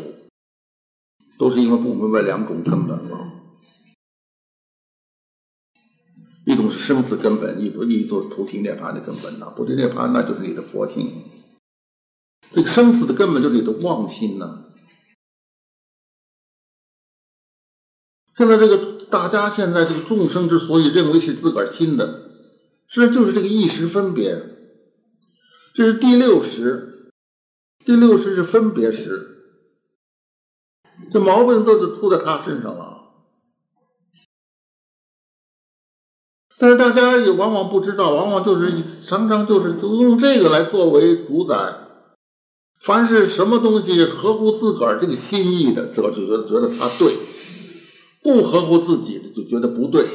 [1.38, 3.32] 都是因为不明白两种根本嘛。
[6.46, 9.52] 一种是生死根本，一不一种是菩提涅槃的根本呐。
[9.54, 11.12] 菩提涅槃那就是你的佛性，
[12.52, 14.64] 这个生死的根本就是你的妄心呐。
[18.38, 22.30] 现在这个大家现在这个众生之所以认为是自个儿亲的，
[22.86, 24.44] 实际上就是这个意识分别。
[25.74, 27.10] 这是第六识，
[27.84, 29.38] 第六识是分别识，
[31.10, 32.96] 这毛病都是出在他身上了。
[36.60, 41.74] 但是大家也往往不知道，往往就是常常就是用这个来作为主宰。
[42.80, 47.12] 凡是什么东西合乎自个儿这个心意的，则就觉得觉得他对；
[48.28, 50.06] 不合乎自己的，就觉得不对。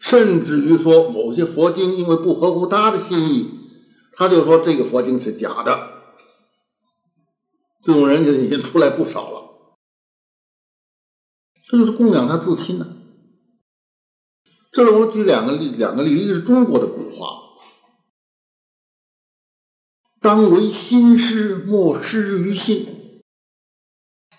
[0.00, 3.50] 甚至于说，某些佛经因为不合乎他的心意，
[4.14, 5.92] 他就说这个佛经是假的。
[7.84, 9.76] 这种人就已经出来不少了。
[11.68, 12.96] 这就是供养他自心呢。
[14.72, 17.42] 这是我举两个例，两个例，一个是中国的古话
[20.20, 22.88] ，“当为心师，莫失于心”。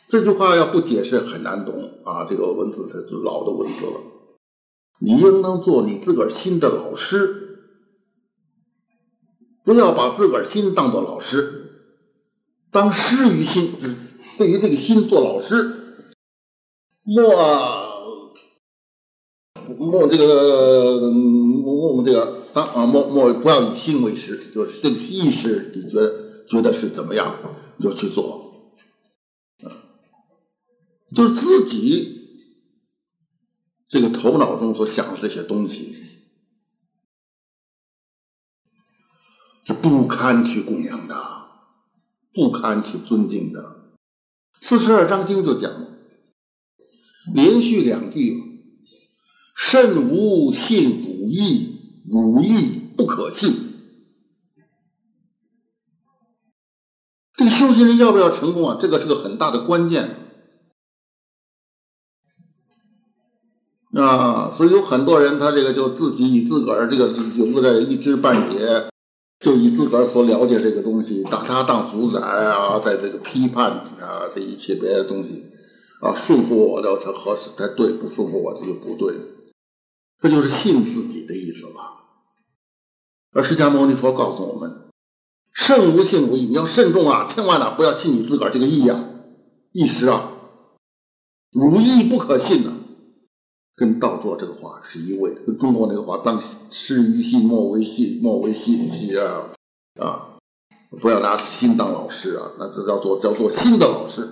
[0.10, 3.94] 这句话要不解释很难懂啊，这个文字是老的文字了。
[5.00, 7.60] 你应当做你自个儿心的老师，
[9.64, 11.72] 不要把自个儿心当做老师，
[12.72, 13.74] 当师于心，
[14.38, 15.72] 对于这个心做老师，
[17.04, 17.88] 莫。
[19.78, 27.36] 莫这个莫莫这个当啊莫莫不要以心为师，就是这个意识，你觉得觉得是怎么样，
[27.76, 28.47] 你就去做，
[31.16, 32.40] 就是自己
[33.88, 35.96] 这个头脑中所想的这些东西
[39.66, 41.16] 是不堪去供养的，
[42.34, 43.92] 不堪去尊敬的。
[44.62, 46.00] 四十二章经就讲了，
[47.34, 48.46] 连续两句。
[49.60, 53.74] 慎无信汝意，汝意不可信。
[57.34, 58.78] 这个修行人要不要成功啊？
[58.80, 60.27] 这个是个很大的关键
[63.94, 64.52] 啊！
[64.52, 68.90] 所以有很多人，他这个就自己以自个儿这个有在一知半解，
[69.40, 75.46] 就以自个儿所了解这个东西，把它当主宰啊，在这个批判啊这一切别的东西
[76.02, 79.16] 啊，顺服我的才合适才对，不顺服我这就不对。
[80.22, 81.94] 这就是信自己的意思吧？
[83.34, 84.88] 而释迦牟尼佛告诉我们：
[85.54, 89.06] 慎无信无义，你要慎重啊，千万啊不要信你自个儿这个意呀、
[89.72, 90.34] 意识啊，
[91.52, 92.74] 如意不可信呢。
[93.78, 99.54] 跟道作这个话是一味的，跟中国那个话“当失于信，莫为信，莫为信息啊
[100.02, 100.40] 啊，
[100.90, 104.28] 不要拿心当老师啊，那这叫做叫做心的老师，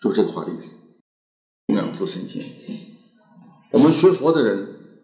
[0.00, 0.72] 就这个话的意思，
[1.66, 2.42] 供养自身心。
[3.72, 5.02] 我们学佛的人，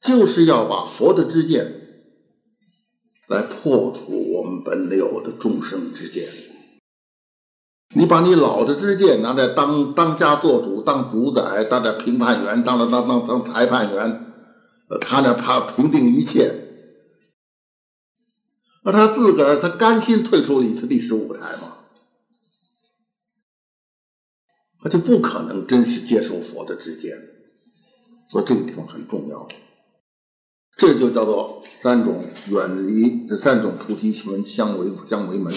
[0.00, 2.14] 就是要把佛的知见
[3.26, 6.47] 来破除我们本有的众生之见。
[7.94, 14.26] 你把你老的知见拿来当当家做主、当主宰、当点评判员、当了当当当裁判员，
[15.00, 16.54] 他那怕评定一切，
[18.82, 21.76] 那他自个儿他甘心退出历历史舞台吗？
[24.80, 27.16] 他就不可能真实接受佛的知见。
[28.30, 29.48] 所以这个地方很重要，
[30.76, 35.54] 这就叫做三种远离这三种菩提门相为相为门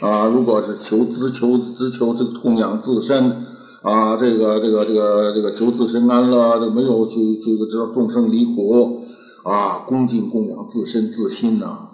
[0.00, 0.26] 啊。
[0.26, 3.44] 如果是求只求只求这供养自身
[3.82, 9.02] 啊，这个这个这个这个求自身安乐，就没有去这个知道众生离苦
[9.44, 11.88] 啊，恭敬供养自身自心呐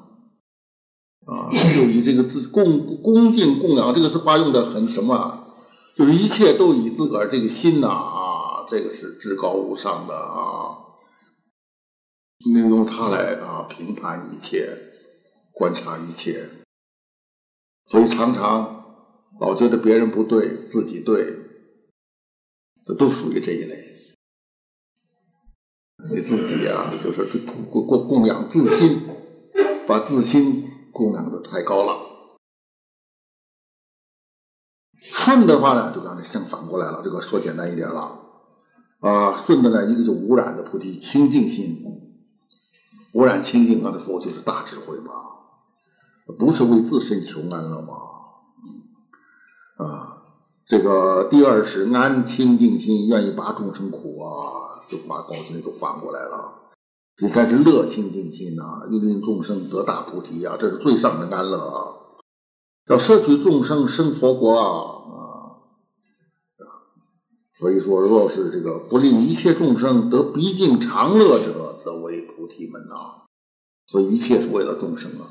[1.26, 5.46] 啊，就以这个自供恭敬供养这个字话用的很什么，
[5.96, 8.20] 就是一切都以自个儿这个心呐啊。
[8.70, 10.96] 这个是至高无上的啊，
[12.50, 14.78] 你用它来啊评判一切，
[15.52, 16.48] 观察一切，
[17.86, 18.84] 所以常常
[19.40, 21.36] 老觉得别人不对，自己对，
[22.86, 23.76] 这都属于这一类。
[26.10, 29.02] 你自己呀，就是这供供供养自心，
[29.86, 32.10] 把自心供养的太高了。
[34.98, 38.20] 顺的话呢，就刚才相反过来了，这个说简单一点了。
[39.00, 41.82] 啊，顺的呢，一个就污染的菩提清净心，
[43.12, 45.12] 污染清净，刚才说就是大智慧嘛，
[46.32, 47.92] 不是为自身求安乐吗？
[49.76, 50.22] 啊，
[50.66, 56.72] 这个第二是安清净心，愿意拔众生苦啊，就把高经就反过来了。
[57.16, 61.92] 第三是乐清净心呐，又令众生得大菩提啊，这是最上的安乐啊，
[62.86, 64.90] 要摄取众生生佛国啊。
[67.56, 73.22] 所以说，若是这个不令一切众生得毕竟常乐者，则为菩提门呐。
[73.86, 75.30] 所以一切是为了众生啊。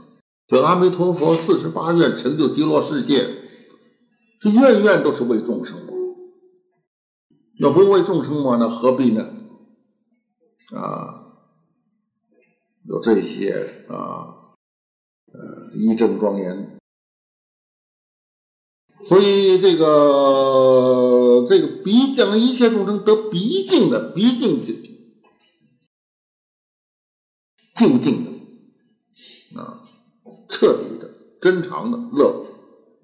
[0.54, 3.28] 这阿弥陀佛四十八愿成就极乐世界，
[4.40, 5.80] 这愿愿都是为众生。
[7.58, 9.34] 那不为众生嘛，那何必呢？
[10.76, 11.26] 啊，
[12.88, 14.54] 有这些啊，
[15.34, 16.78] 呃，一正庄严。
[19.06, 24.74] 所以这个这个毕将一切众生得毕竟的毕竟就
[27.76, 29.83] 就净的啊
[30.54, 31.10] 彻底的
[31.42, 32.46] 真常的乐，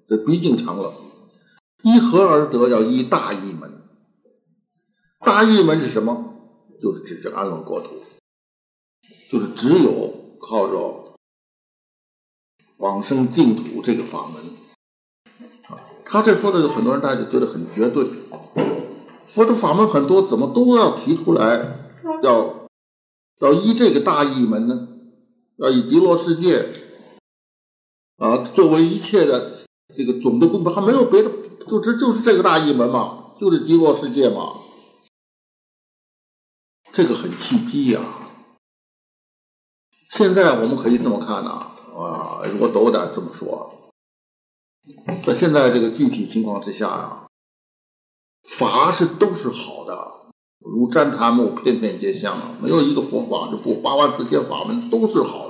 [0.06, 0.94] 这毕竟常乐，
[1.82, 2.68] 依何而得？
[2.68, 3.82] 要依大义门。
[5.18, 6.26] 大义门是什么？
[6.80, 7.90] 就是指这安乐国土，
[9.30, 11.16] 就是只有靠着
[12.78, 14.44] 往生净土这个法门。
[16.04, 18.08] 他这说的有很多人大家觉得很绝对，
[19.26, 21.76] 佛的法门很多，怎么都要提出来，
[22.22, 22.68] 要
[23.40, 24.88] 要依这个大义门呢？
[25.56, 26.79] 要以极乐世界
[28.20, 31.30] 啊作为一切的这个总的根本，还没有别的，
[31.66, 34.58] 就这就是这个大一门嘛，就是极乐世界嘛，
[36.92, 38.02] 这个很契机呀。
[40.10, 43.76] 现在我们可以这么看呐，啊，如果斗胆这么说。
[45.24, 47.26] 在现在这个具体情况之下呀，
[48.42, 55.48] 法是都是好的，如旃檀木，片片皆香，没有一个佛法是不八万四千法门都是好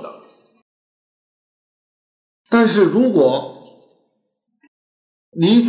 [2.51, 3.63] 但是如果
[5.31, 5.63] 你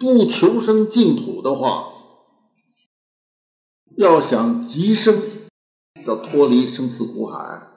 [0.00, 1.92] 不求生净土的话，
[3.98, 5.22] 要想极生，
[6.06, 7.68] 要脱离生死苦海，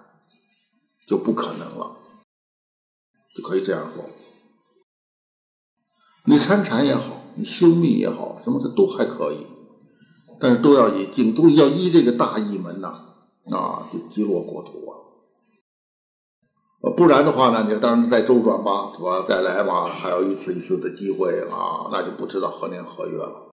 [1.06, 1.98] 就不可能了，
[3.36, 4.06] 就可以这样说。
[6.24, 9.48] 你参禅也好，你修密也好，什么这都还可以，
[10.40, 12.88] 但是都要以净，都要依这个大义门呐，
[13.52, 15.09] 啊，就极乐国土啊，
[16.82, 19.26] 不然的话呢，你当然再周转吧，是吧？
[19.28, 23.50] 再来嘛，还有一次一次的机会啊，那就不知道何年何月了。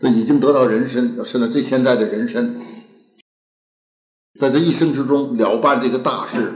[0.00, 2.60] 这已经得到人身，甚至这现在的人身，
[4.38, 6.54] 在这一生之中了办这个大事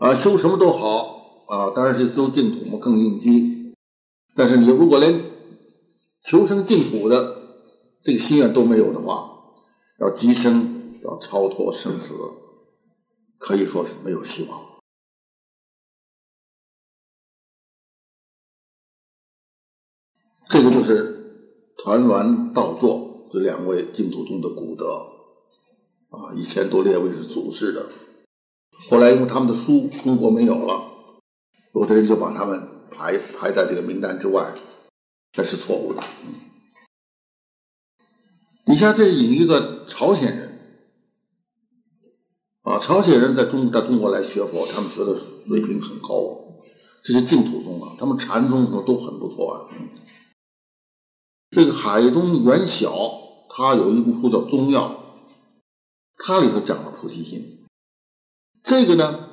[0.00, 3.74] 啊，修什么都好啊，当然是修净土嘛，更应机。
[4.34, 5.22] 但是你如果连
[6.22, 7.36] 求生净土的
[8.02, 9.30] 这个心愿都没有的话，
[10.00, 12.14] 要极生要超脱生死，
[13.38, 14.80] 可以说是没有希望。
[20.48, 24.86] 这个就是团栾道作这两位净土宗的古德
[26.10, 27.90] 啊，以前都列为是祖师的，
[28.88, 31.20] 后来因为他们的书中国没有了，
[31.74, 32.74] 有的人就把他们。
[32.88, 34.54] 排排在这个名单之外，
[35.32, 36.02] 这是错误的。
[38.64, 40.45] 底下这引一个朝鲜人
[42.66, 46.58] 啊，朝鲜人在中在中国来学佛，他们学的水平很高，
[47.04, 49.70] 这些净土宗啊，他们禅宗什么都很不错啊。
[51.50, 52.92] 这个海东元晓，
[53.50, 54.88] 他有一部书叫《宗要》，
[56.18, 57.68] 他里头讲了菩提心，
[58.64, 59.28] 这个呢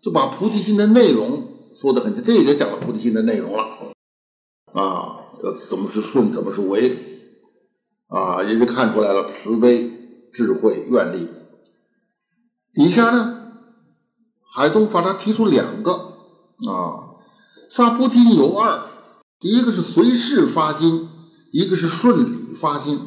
[0.00, 1.48] 就把菩提心的内容。
[1.74, 3.92] 说的很这也讲了菩提心的内容了
[4.72, 6.96] 啊，要怎么是顺，怎么是为
[8.08, 9.90] 啊，也就看出来了慈悲、
[10.32, 11.28] 智慧、愿力。
[12.72, 13.52] 底下呢，
[14.42, 17.16] 海东法他提出两个啊，
[17.70, 18.88] 发菩提心有二，
[19.40, 21.08] 一个是随事发心，
[21.50, 23.00] 一个是顺理发心。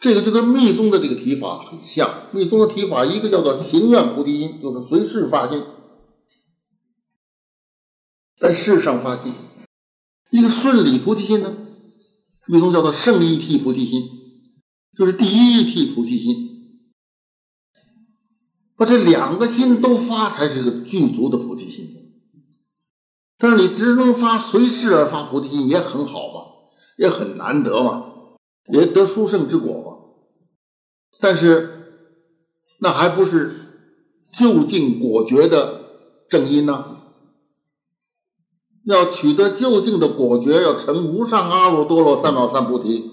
[0.00, 5.64] 这个就跟密宗的这个提法很像，密宗的提法一个叫做行愿菩提心，就是随事发心。
[8.36, 9.32] 在世上发心，
[10.30, 11.56] 一个顺理菩提心呢，
[12.46, 14.08] 密宗叫做圣一体菩提心，
[14.96, 16.47] 就是第一体菩提心。
[18.78, 21.96] 把这两个心都发，才是个具足的菩提心。
[23.36, 26.44] 但是你只能发随事而发菩提心，也很好嘛，
[26.96, 28.04] 也很难得嘛，
[28.72, 29.98] 也得殊胜之果嘛。
[31.20, 31.92] 但是
[32.78, 33.52] 那还不是
[34.32, 35.80] 究竟果决的
[36.30, 36.96] 正因呢？
[38.84, 43.10] 要取得究竟的果决，要成无上阿耨多罗三藐三菩提，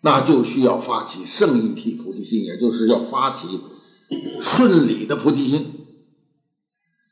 [0.00, 3.60] 那就需要发起圣意体菩提心，也就是要发起
[4.40, 5.86] 顺理的菩提心。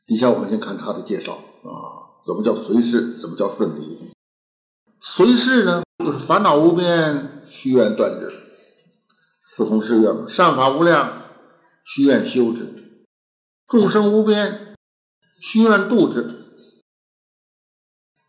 [0.05, 3.17] 底下我们先看他的介绍啊，怎么叫随事？
[3.17, 4.11] 怎么叫顺理？
[5.01, 8.29] 随事呢，就是烦恼无边，虚愿断之；
[9.45, 11.23] 四弘誓愿嘛，善法无量，
[11.83, 12.65] 虚愿修之；
[13.67, 14.75] 众生无边，
[15.41, 16.43] 虚愿度之。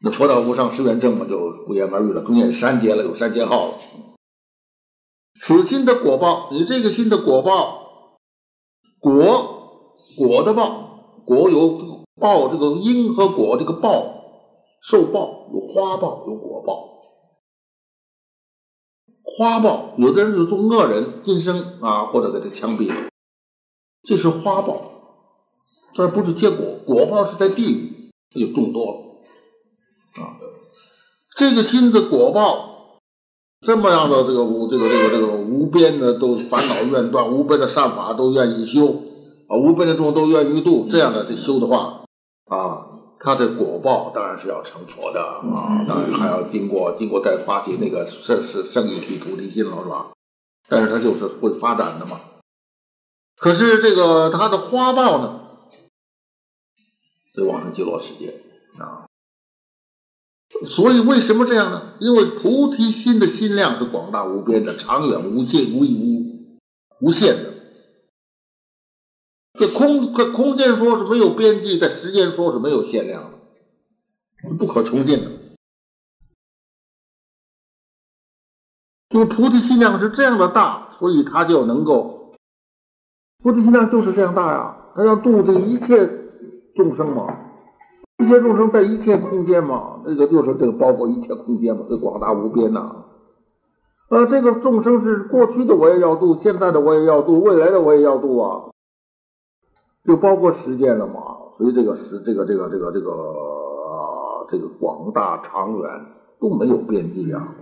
[0.00, 2.22] 那佛道无上誓愿证嘛，就不言而喻了。
[2.22, 3.78] 中间删节了，有删节号了。
[5.38, 7.85] 此心的果报，你这个心的果报，
[9.06, 9.86] 果
[10.16, 11.78] 果的报，果有
[12.20, 14.02] 报这个因和果这个报，
[14.82, 16.88] 受报有花报有果报。
[19.22, 23.08] 花报，有的人就做恶人，今生啊或者给他枪毙了，
[24.02, 24.80] 这是花报，
[25.94, 26.74] 这不是结果。
[26.84, 30.20] 果报是在地狱，这就众多了。
[30.20, 30.34] 啊，
[31.36, 32.75] 这个心的果报，
[33.60, 39.02] 这么样的这个无这个这个这个无边的都烦恼愿断，无边的善法都愿意修
[39.48, 42.04] 啊，无边的众都愿意度，这样的这修的话
[42.44, 42.86] 啊，
[43.18, 50.12] 他的果报当然是要成佛的啊，当然还要经过经过再发起那个圣是圣一体菩提心了是吧？
[50.68, 52.20] 但是他就是会发展的嘛。
[53.38, 55.40] 可是这个他的花报呢，
[57.34, 58.42] 在往生极乐世界
[58.78, 59.05] 啊。
[60.64, 61.94] 所以为什么这样呢？
[62.00, 66.56] 因为菩提心的心量是广大无边的、长远无限、无无
[67.00, 67.52] 无限的。
[69.58, 73.38] 这空空空间说是没有边际，在时间说是没有限量的，
[74.48, 75.30] 是不可穷尽的。
[79.10, 82.34] 因为菩提心量是这样的大，所以他就能够，
[83.42, 86.10] 菩提心量就是这样大呀，他要度这一切
[86.74, 87.45] 众生嘛。
[88.26, 93.04] 一切众生在一切空间嘛，这个就是这个包括一切空间嘛，这广大无边呐。
[94.10, 98.64] 呃，这个众生是过去的我也要度，现在的我也要度，未来的我也要度啊，
[100.02, 101.14] 就包括时间了嘛。
[101.56, 103.12] 所以这个时，这个这个这个这个
[104.48, 105.88] 这个广大长远
[106.40, 107.54] 都没有边际啊。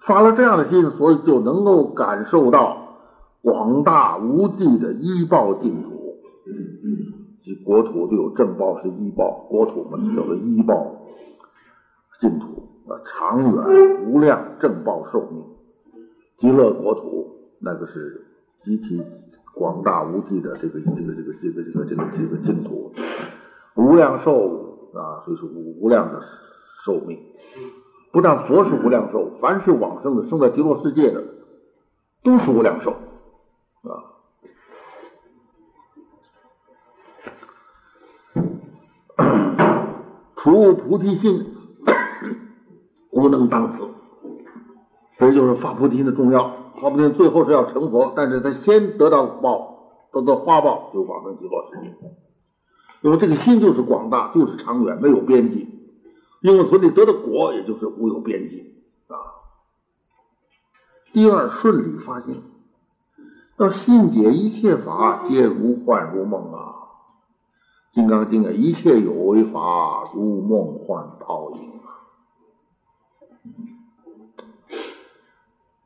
[0.00, 2.78] 发了这样的心，所以就能够感受到
[3.42, 5.90] 广大无际的医报净土。
[6.46, 11.02] 嗯嗯即国土都有正报是医报，国土嘛叫做医报
[12.18, 12.46] 净土
[12.88, 15.44] 啊，长远无量正报寿命，
[16.38, 18.24] 极乐国土那个是
[18.56, 19.02] 极其
[19.54, 22.92] 广大无际的这个这个这个这个这个这个这个净土，
[23.76, 26.22] 无量寿啊，所以说无无量的
[26.86, 27.18] 寿命，
[28.10, 31.22] 不但佛是无量寿，凡是往生的生在极乐世界的
[32.22, 32.92] 都是无量寿
[33.82, 34.13] 啊。
[40.44, 41.54] 除菩提心，
[43.10, 43.88] 无能当此。
[45.16, 46.74] 这就是发菩提心的重要。
[46.76, 51.94] 发菩提心最后是要成佛，但是他先得到报，得到花报，就往生极乐世界。
[53.00, 55.66] 因为这个心就是广大，就是长远，没有边际。
[56.42, 59.16] 因为所你得的果，也就是无有边际啊。
[61.14, 62.42] 第二，顺理发心，
[63.56, 66.58] 要信解一切法皆如幻如梦啊。
[67.94, 72.02] 《金刚经》啊，一切有为法，如梦幻泡影啊，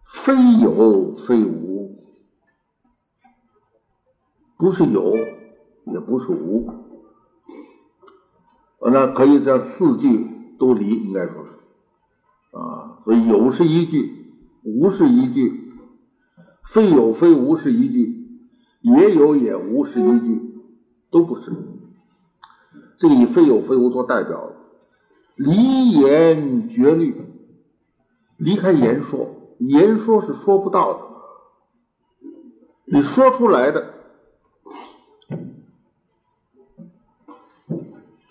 [0.06, 2.02] 非有非无，
[4.56, 5.16] 不是有，
[5.84, 6.70] 也不是无，
[8.80, 11.50] 那可以这四句都离，应该说是。
[12.56, 14.32] 啊，所以有是一句，
[14.62, 15.74] 无是一句，
[16.64, 18.40] 非有非无是一句，
[18.80, 20.54] 也有也无是一句，
[21.10, 21.52] 都不是。
[22.98, 24.50] 这个以非有非无做代表，
[25.36, 27.14] 离言绝律，
[28.36, 31.00] 离开言说，言说是说不到的，
[32.86, 33.94] 你说出来的，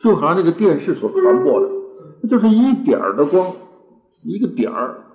[0.01, 1.69] 就好像那个电视所传播的，
[2.21, 3.55] 那就是一点儿的光，
[4.21, 5.05] 一个点儿，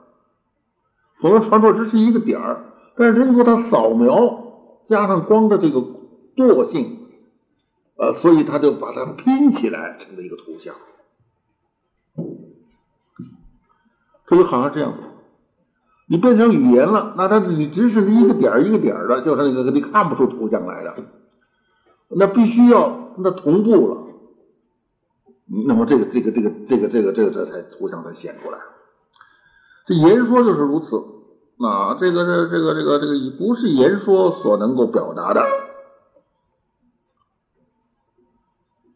[1.21, 5.85] 所能传播只是一个点儿，但是经过它扫描，加上光的这个
[6.35, 7.01] 惰性。
[8.03, 10.75] 呃，所以他就把它拼起来成了一个图像，
[14.27, 14.99] 这就好像这样子，
[16.09, 20.97] 你变成语言了，那它你只是一个点一个点的，就是那个你看不出图像来的，
[22.09, 24.03] 那必须要那同步了，
[25.69, 28.59] 那么这个这个这个这个这个这个这才图像才显出来。
[29.87, 30.97] 这言说就是如此，
[31.65, 35.47] 啊，这个这这个这个这个不是言说所能够表达的。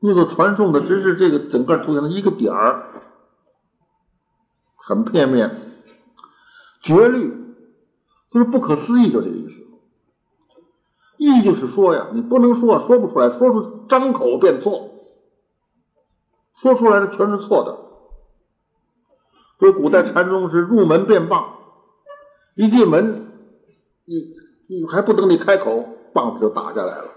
[0.07, 3.03] 那个传送的只是这个整个图形的一个点儿，
[4.77, 5.83] 很片面，
[6.81, 7.35] 绝律
[8.31, 9.65] 就是不可思议，就这个意思。
[11.17, 14.91] 意就是说呀，你不能说，说不出来，说出张口便错，
[16.55, 17.77] 说出来的全是错的。
[19.59, 21.57] 所以古代禅宗是入门便棒，
[22.55, 23.27] 一进门，
[24.05, 24.37] 你
[24.69, 25.85] 你还不等你开口，
[26.15, 27.16] 棒子就打下来了。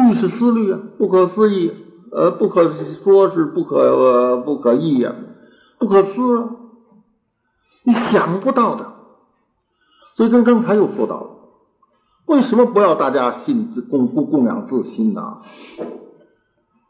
[0.00, 1.72] 律是思虑啊，不可思议，
[2.12, 5.14] 呃，不可说是不可不可议呀，
[5.78, 6.50] 不可思，啊，
[7.82, 8.92] 你想不到的。
[10.16, 11.30] 所以跟刚才又说到了，
[12.26, 15.38] 为什么不要大家信自供供供养自心呢？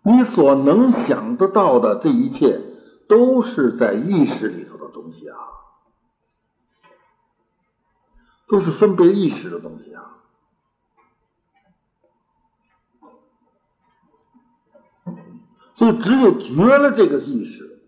[0.03, 2.61] 你所能想得到的这一切，
[3.07, 5.37] 都是在意识里头的东西啊，
[8.49, 10.20] 都是分别意识的东西啊。
[15.81, 17.81] 所以只有绝了这个意识，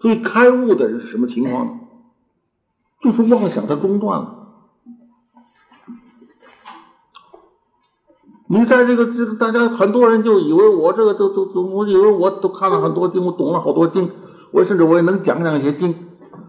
[0.00, 1.72] 所以开悟的人是什么情况呢？
[3.00, 4.38] 就是妄想它中断了。
[8.48, 14.10] 你在这个这个，大家很多人就以为我这个都都都，我以为我都看了很多经，我懂了好多经，
[14.50, 15.94] 我甚至我也能讲讲一些经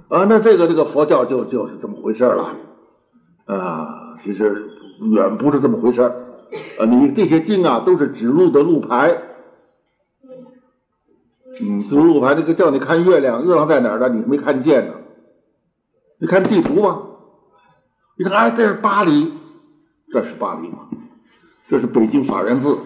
[0.08, 0.26] 啊。
[0.26, 2.56] 那这个这个佛教就就是这么回事了
[3.46, 4.18] 啊。
[4.24, 4.72] 其实
[5.12, 6.86] 远不是这么回事啊。
[6.88, 9.30] 你这些经啊，都是指路的路牌。
[11.62, 14.10] 嗯，指路牌，这个叫你看月亮，月亮在哪儿呢？
[14.10, 14.94] 你没看见呢。
[16.20, 17.02] 你看地图吧，
[18.18, 19.34] 你看，哎，这是巴黎，
[20.12, 20.88] 这是巴黎吗？
[21.68, 22.78] 这是北京法源寺。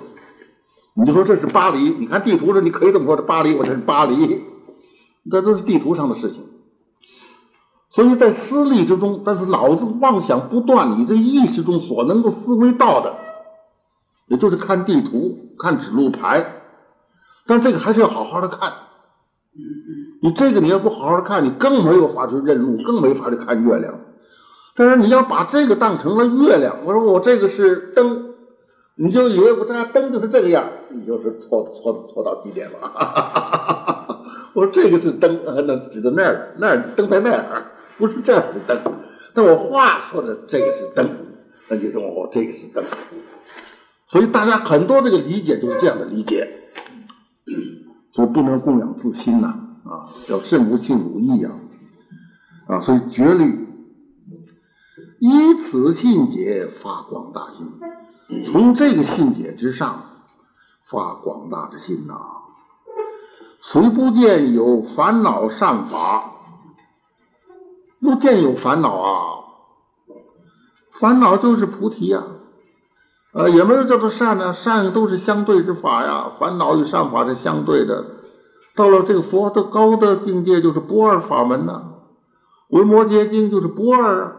[0.95, 4.43] 你就说这是巴黎，你看地图上你可以这么说，这巴黎，我这是巴黎，
[5.29, 6.43] 这都是地图上的事情。
[7.89, 13.15] 所以在思虑之中，但是脑子妄想不断，你这意识中所能够思维到的，
[14.27, 16.53] 也就是看地图、看指路牌，
[17.47, 18.73] 但这个还是要好好的看。
[20.21, 23.99] 你这个你要不好好的看，你更没有法去认路，更没法去看月亮。
[24.75, 28.25] 但是你要把这个当成了月亮，我说我这个是灯。
[28.99, 34.07] 你就以为我这灯就是这个样，你就是错错错到极点了。
[34.53, 38.93] 我说这个是灯，那指的那儿，那儿灯在那儿，不是这儿的灯。
[39.35, 41.09] 但我话说的这个是灯，
[41.67, 42.83] 那就说我这个是灯。
[44.07, 46.66] 所以大家很多这个理解就是这样的理解，
[48.11, 49.47] 所以不能供养自心呐，
[49.83, 51.51] 啊，要慎无信如意呀，
[52.67, 53.67] 啊，所以绝律
[55.19, 57.67] 以此信解发广大心。
[58.45, 60.03] 从这个信解之上
[60.83, 62.19] 发广大的心呐，
[63.61, 66.33] 虽不见有烦恼善法，
[67.99, 69.43] 不见有烦恼啊，
[70.91, 72.23] 烦恼就是菩提呀，
[73.37, 78.05] 呃，也没有叫做善呢，善都是相对之法呀，烦恼与善法是相对的。
[78.75, 81.83] 到了这个佛的高的境界，就是不二法门呐，
[82.77, 84.31] 《维摩诘经》就是不二啊。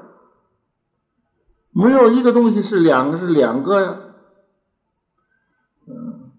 [1.73, 3.97] 没有一个东西是两个，是两个呀。
[5.87, 6.31] 嗯，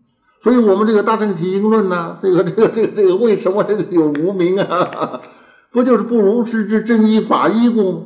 [0.42, 5.22] 所以我们这个《大乘起因论》呢，这个这个这个这个为什么有无名啊？
[5.72, 8.06] 不就是不如实之真一法一故吗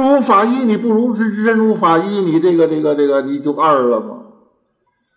[0.00, 4.22] 真无法一，你不如之真无法一，你这个这个这个你就二了吗？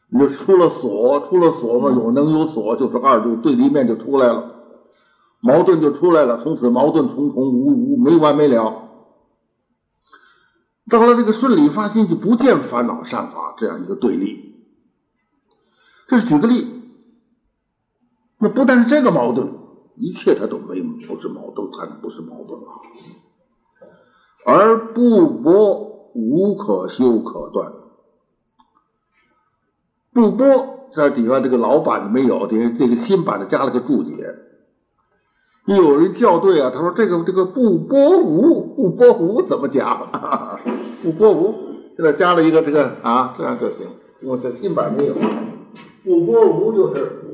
[0.09, 4.53] 你就出了所，出了所嘛，有能有所，就是二，就对立面就出来了，
[5.41, 8.83] 矛盾就出来了，从此矛盾重重，无无没完没了。
[10.89, 14.55] 到了这个顺理发心，就不见烦恼善法这样一个对立。
[16.07, 16.65] 这是举个例，
[18.39, 19.51] 那不但是这个矛盾，
[19.97, 22.69] 一切它都没不是矛盾，它不是矛盾啊。
[24.49, 27.73] 而不波无可修可断，
[30.13, 34.13] 不波在底下这个老版没有，这这个新版的加了个注解。
[35.65, 40.11] 有人校对啊，他说这个这个不波无不波无怎么讲？
[41.03, 41.53] 不波无
[41.97, 43.85] 现在加了一个这个啊，这样就行。
[44.23, 45.13] 我在新版没有，
[46.05, 47.26] 不波无就是，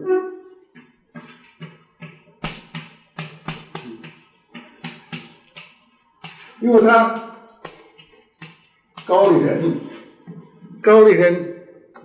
[6.63, 7.13] 因为他
[9.05, 9.81] 高丽人，
[10.81, 11.55] 高丽人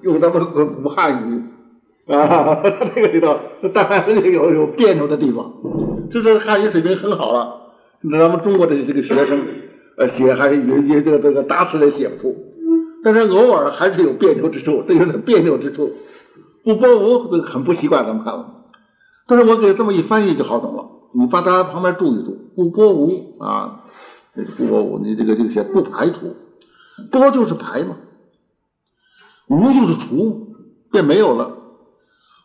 [0.03, 2.61] 用咱们个古汉语啊，
[2.93, 3.39] 这个里头
[3.73, 5.53] 当然有有别扭的地方。
[6.11, 9.47] 就是汉语水平很好了，那咱们中国的这个学生，
[9.97, 12.35] 呃，写还是有有这个这个打死也写不出，
[13.05, 15.93] 但是偶尔还是有别扭之处，这有点别扭之处。
[16.65, 18.65] 不波无这很不习惯，咱们看了，
[19.29, 20.87] 但是我给这么一翻译就好懂了。
[21.15, 23.85] 你把它旁边注一注，不波无啊，
[24.45, 26.37] 不波无，你这个这个写不排除，
[27.11, 27.97] 波就是排嘛，
[29.49, 30.55] 无就是除，
[30.91, 31.57] 便没有了。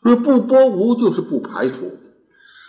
[0.01, 1.97] 说不包无就是不排除。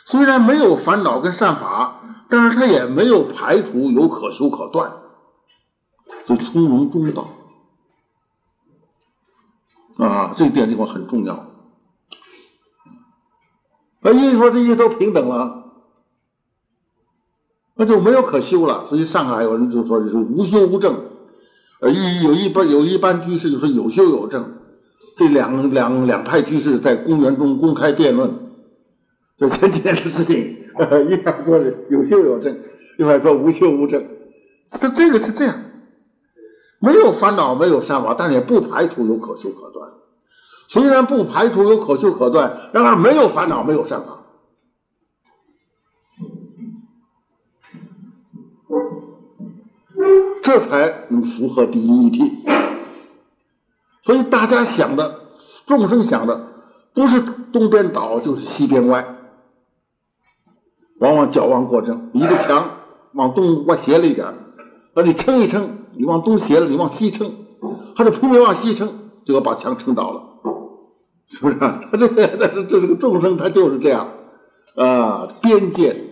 [0.06, 4.92] 虽然没有烦恼跟善法，但是他也没有排除有可修可断，
[6.26, 7.28] 就从容中道
[9.96, 11.34] 啊，这点地方很重要。
[14.02, 15.63] 啊，一说这些都平等了，
[17.76, 18.86] 那就没有可修了。
[18.88, 20.96] 所以上海有人就说就是无修无证，
[21.80, 24.54] 呃，一有一般有一般居士就说有修有证，
[25.16, 28.30] 这两两两派居士在公园中公开辩论。
[29.36, 30.36] 这前几天的事情，
[31.10, 31.58] 一派说
[31.90, 32.56] 有修有证，
[32.98, 34.04] 一派说无修无证。
[34.80, 35.56] 这这个是这样，
[36.78, 39.90] 没有烦恼，没有善法，但是也不排除有可修可断。
[40.68, 44.23] 虽然不排除有可修可断，然而没有烦恼，没有善法，
[50.44, 52.30] 这才能符合第一义谛。
[54.04, 55.20] 所以大家想的，
[55.66, 56.48] 众生想的，
[56.94, 59.06] 不是东边倒，就是西边歪。
[61.00, 62.70] 往往矫枉过正，一个墙
[63.14, 64.34] 往东歪斜了一点，
[64.94, 67.34] 那你撑一撑，你往东斜了，你往西撑，
[67.96, 70.22] 他就扑面往西撑，就要把墙撑倒了，
[71.28, 71.56] 是不是？
[71.58, 74.08] 他 这个这这这个众生他就是这样
[74.76, 76.04] 啊，边界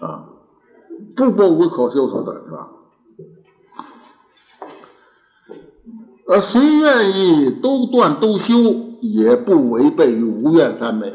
[0.00, 0.28] 啊，
[1.16, 2.70] 不波无可修可断，是吧？
[6.26, 8.54] 呃，谁愿意都断都修，
[9.02, 11.12] 也不违背于无愿三昧。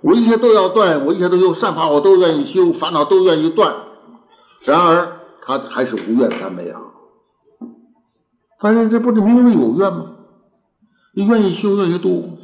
[0.00, 3.74] 我一切都要断，我一切都有善法，我都愿意修，烦恼都愿意断。
[4.64, 6.80] 然而，他还是无愿三昧啊。
[8.60, 10.12] 发现这不是明明有愿吗？
[11.14, 12.38] 你愿意修，愿意度。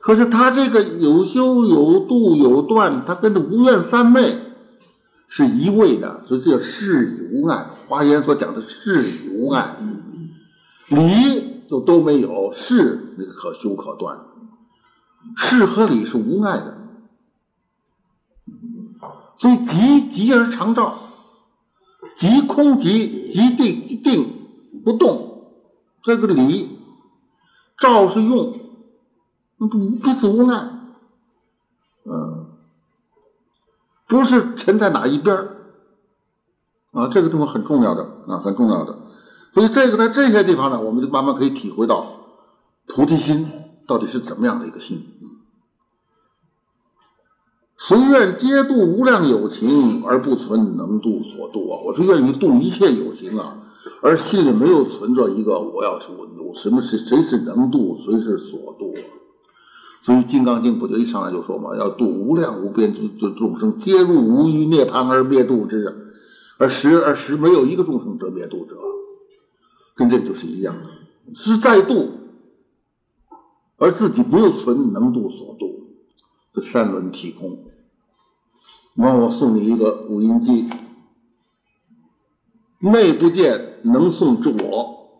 [0.00, 4.38] 可是他这个有修有度有断，他跟着无愿三昧
[5.28, 7.66] 是一味的，所以这叫事与无碍。
[7.88, 9.76] 华严所讲的是与无碍，
[10.88, 14.18] 理就都没有，事可修可断，
[15.36, 16.78] 事和理是无碍的，
[19.38, 20.98] 所以即即而常照，
[22.18, 24.34] 即空即即定定
[24.84, 25.50] 不动，
[26.02, 26.78] 这个理
[27.78, 28.60] 照是用。
[29.58, 30.68] 不不是无碍，
[32.04, 32.46] 嗯，
[34.06, 35.48] 不是沉在哪一边
[36.98, 38.98] 啊，这个地方很重要的啊，很重要的。
[39.54, 42.06] 所以这个在这些地方呢，我们就慢慢可以体会到
[42.86, 43.48] 菩提心
[43.86, 45.06] 到底是怎么样的一个心。
[47.80, 51.78] 随愿皆度无量有情，而不存能度所度啊！
[51.86, 53.58] 我是愿意度一切有情啊，
[54.02, 58.94] 而心里没有存着一个我要是我有什么是谁是能度，谁是所度。
[60.02, 66.07] 所以《金刚经》不就一上来就说嘛，要度无量无边之众生，皆入无余涅槃而灭度之，
[66.58, 68.76] 而实而实没有一个众生得灭度者，
[69.94, 70.90] 跟这个就是一样的，
[71.34, 72.10] 是在度，
[73.76, 75.86] 而自己没有存能度所度，
[76.52, 77.64] 这三轮体空。
[78.94, 80.68] 那我送你一个五音机，
[82.80, 85.10] 内不见能送之我，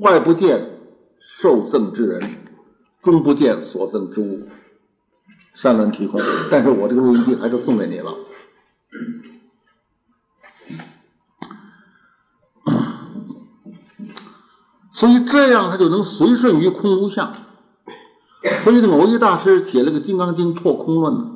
[0.00, 0.78] 外不见
[1.20, 2.44] 受赠之人。
[3.00, 4.48] 终不见所赠之物，
[5.54, 6.20] 善论提供，
[6.50, 8.12] 但是我这个录音机还是送给你了。
[14.98, 17.32] 所以这样他就能随顺于空无相。
[18.62, 21.26] 所以这某一大师写了个《金刚经破空论》呢，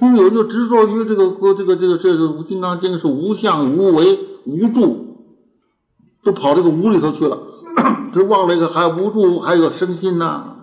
[0.00, 5.16] 因为有人就执着于这个这个这个这个《金刚经》是无相无为无助，
[6.22, 7.38] 都跑这个无里头去了。
[8.12, 10.54] 他忘了一个，还无助，还有个生心呐，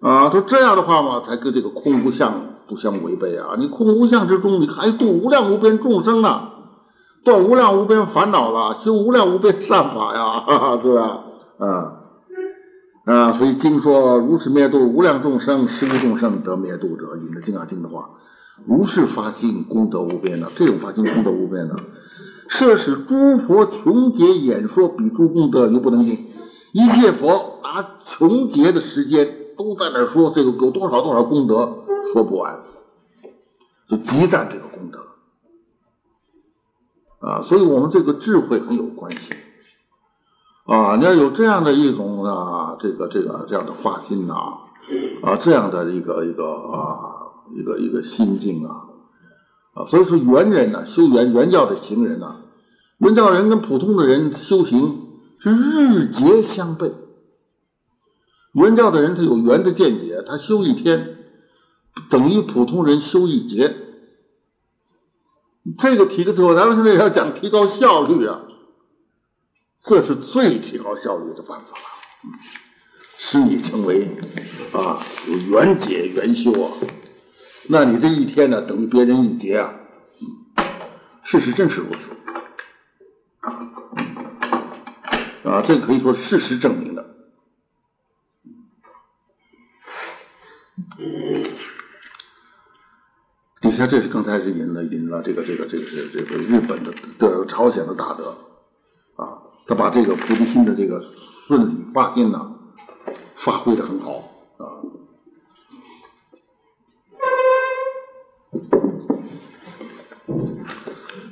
[0.00, 2.34] 啊，说这样的话嘛，才跟这个空无相
[2.68, 3.56] 不相违背啊！
[3.58, 6.51] 你空无相之中，你还度无量无边众生呢，
[7.24, 11.24] 断无量无边烦恼了，修无量无边善法呀，是吧？
[11.58, 11.98] 啊
[13.04, 18.10] 啊，所以经说如是灭度无量众生，十无众生得灭度者，引的《金刚经》的话，
[18.64, 21.76] 如是发心功德无边的，这种发心功德无边的。
[22.48, 26.28] 设使诸佛穷劫演说，比诸功德犹不能尽。
[26.72, 32.60] 一切佛拿穷劫的时间都在那说这个有多少多少功德，说不完，
[33.88, 34.98] 就极赞这个功德
[37.22, 37.42] 啊！
[37.48, 39.32] 所以我们这个智慧很有关系
[40.66, 40.96] 啊！
[40.96, 44.34] 你要有这样的一种啊，这个这个这样的发心呐
[45.22, 48.88] 啊，这样的一个一个啊一个一个心境啊。
[49.74, 52.36] 啊，所以说猿人呢，修原原教的行人呢，
[52.98, 54.98] 原教人跟普通的人修行
[55.38, 56.92] 是日节相悖。
[58.52, 61.18] 原教的人他有圆的见解，他修一天
[62.10, 63.76] 等于普通人修一节。
[65.78, 68.42] 这个提的时候，咱们现在要讲提高效率啊，
[69.84, 71.84] 这是最提高效率的办法了，
[73.18, 74.10] 使你成为
[74.72, 76.72] 啊有圆解圆修啊。
[77.68, 79.74] 那你这一天呢，等于别人一劫啊！
[81.22, 82.10] 事实正是如此
[85.48, 87.14] 啊，这可以说事实证明的。
[93.62, 98.36] 底下这是刚才是引了引了这个这个这个是这个日本的的朝鲜的大德
[99.16, 101.00] 啊，他把这个菩提心的这个
[101.46, 102.54] 顺理发心呢，
[103.36, 104.24] 发挥的很好
[104.58, 104.82] 啊。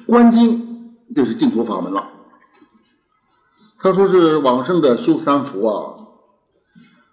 [0.06, 2.10] 观经就是净土法门了。
[3.80, 5.99] 他说是往生的修三福啊，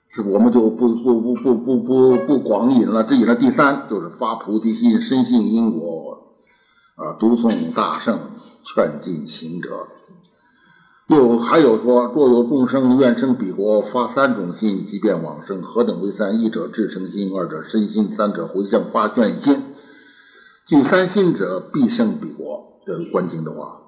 [0.09, 6.33] 是我们就不不不不不不不广引了，只引了第三，就是发菩提心，深信因果
[6.95, 8.19] 啊，读诵大圣，
[8.63, 9.87] 劝进行者。
[11.07, 16.41] 又还有说，若有众生愿生彼国，发三种心，即便往生，何等为三？
[16.41, 19.63] 一者至诚心，二者身心，三者回向发愿心。
[20.65, 22.81] 具三心者，必生彼国。
[22.85, 23.81] 这是观经的话，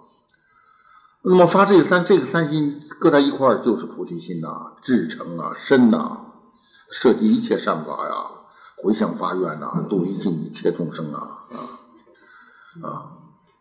[1.21, 6.17] 那么发这个三这个三心搁在一块儿，就是菩提心呐，至诚啊，深呐，
[6.91, 8.13] 涉及一切善法呀，
[8.83, 11.19] 回向发愿呐，度一尽一切众生啊
[11.51, 13.11] 啊啊！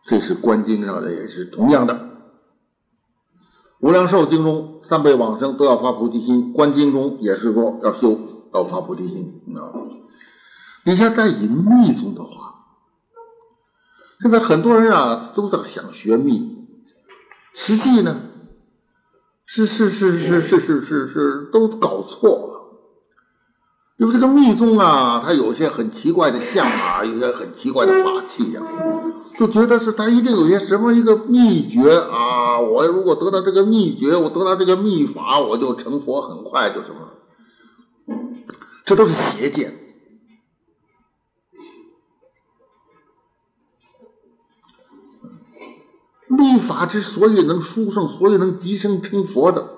[0.05, 2.09] 这是观经上的也是同样的
[3.81, 8.17] 无量寿经中三辈往生都要发菩提心，观经中也是说要修
[8.53, 9.75] 要发菩提心啊。
[10.85, 12.55] 你像在隐密宗的话，
[14.21, 16.58] 现在很多人啊都在想学密，
[17.65, 18.21] 实际呢
[19.45, 22.55] 是是是是是是是是都搞错了。
[23.97, 28.61] 因为这个密宗啊，它有些很奇怪的相啊，有些很奇怪的法器呀，
[29.37, 32.59] 就觉得是它一定有些什么一个秘诀啊。
[32.61, 38.15] 我如果得到这个秘诀，我得到这个秘法，我就成佛，很快就什么，
[38.85, 39.75] 这都是邪见。
[46.39, 49.77] 密法之所以能殊胜，所以能即生成佛的。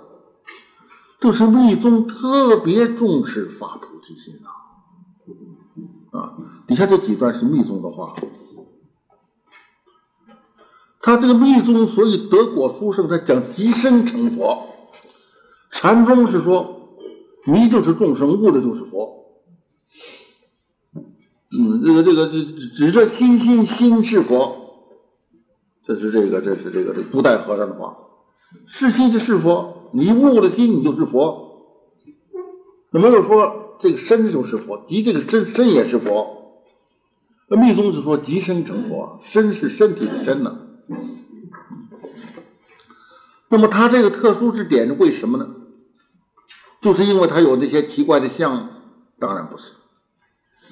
[1.19, 6.33] 就是密宗特别重视发菩提心呐，啊，
[6.67, 8.15] 底下这几段是密宗的话，
[10.99, 14.67] 他这个密宗所以得果殊胜，他讲即生成佛，
[15.69, 16.89] 禅宗是说
[17.45, 19.25] 迷就是众生，悟的就是佛，
[21.51, 24.60] 嗯，这个这个指指着心心心是佛，
[25.83, 27.97] 这是这个这是这个这不带和尚的话，
[28.67, 29.89] 是心就是佛。
[29.93, 31.49] 你悟了心，你就是佛。
[32.91, 36.63] 那没有说这个身就是佛，即这个身身也是佛。
[37.47, 40.59] 那密宗是说即身成佛，身是身体的身呢。
[43.49, 45.49] 那么他这个特殊之点是为什么呢？
[46.81, 48.69] 就是因为他有那些奇怪的相？
[49.19, 49.73] 当然不是，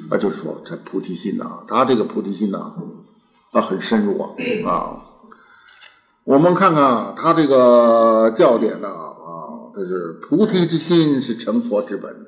[0.10, 2.76] 而就是说这菩提心呐，他这个菩提心呐啊
[3.52, 4.30] 很深入啊
[4.66, 5.06] 啊。
[6.24, 9.72] 我们看看他这个教典呢啊。
[9.72, 12.26] 这是菩提之心是成佛之本。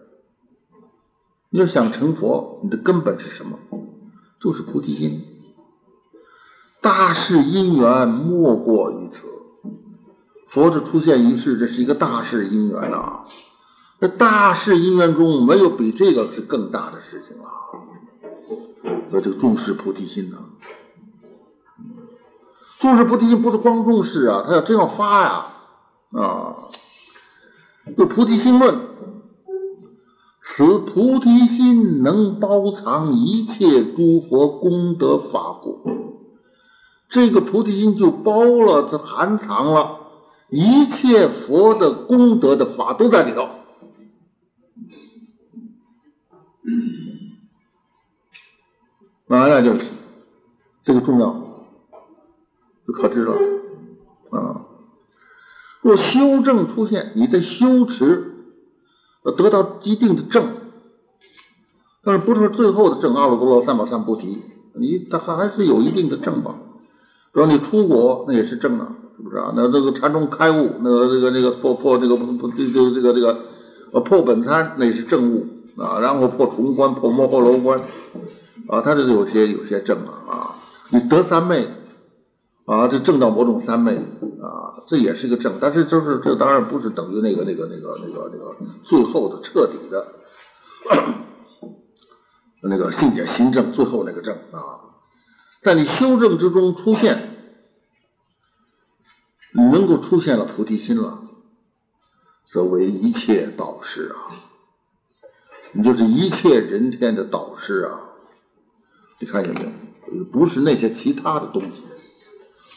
[1.50, 3.58] 你要想成佛，你的根本是什么？
[4.40, 5.26] 就是菩提心。
[6.82, 9.28] 大事因缘莫过于此。
[10.50, 13.26] 佛的出现一世，这是一个大事因缘啊。
[14.00, 17.50] 这大事因缘中没有比这个是更大的事情了。
[19.10, 20.38] 所以这个重视菩提心呢，
[22.82, 25.54] 重视菩提心不是光重视啊，他要真要发呀
[26.12, 26.58] 啊。
[27.96, 28.80] 这菩提心论，
[30.42, 35.80] 此菩提心能包藏一切诸佛功德法故。
[37.10, 40.00] 这个菩提心就包了，这含藏了
[40.50, 43.44] 一切佛的功德的法都在里头。
[49.28, 49.82] 啊，那就是
[50.84, 51.51] 这个重要，
[52.92, 53.34] 可知了
[54.32, 54.62] 啊。
[55.82, 58.36] 若修正出现，你在修持，
[59.36, 60.46] 得到一定的正，
[62.04, 63.16] 但是不是最后的正？
[63.16, 64.38] 阿耨多罗三藐三菩提，
[64.76, 66.56] 你他还是有一定的正吧？
[67.34, 69.54] 比如你出国，那也是正啊，是不是啊？
[69.56, 73.40] 那这个禅宗开悟，那个这个这个破破这个不不这这这个这个
[73.92, 76.00] 呃破本参，那也是正悟啊。
[76.00, 77.82] 然后破重关，破摩诃罗关
[78.68, 80.58] 啊，他这有些有些正啊。
[80.92, 81.68] 你得三昧。
[82.66, 90.08] 啊，这证到某种三昧啊，这也是一个正，但是就是这当然不是等于那个那个那个那个那个最后的彻底的
[92.62, 94.94] 那个信解心证最后那个证啊，
[95.62, 97.56] 在你修正之中出现，
[99.54, 101.24] 你能够出现了菩提心了，
[102.46, 104.38] 则为一切导师啊，
[105.74, 108.00] 你就是一切人天的导师啊，
[109.20, 110.24] 你看见没有？
[110.26, 111.84] 不是那些其他的东西。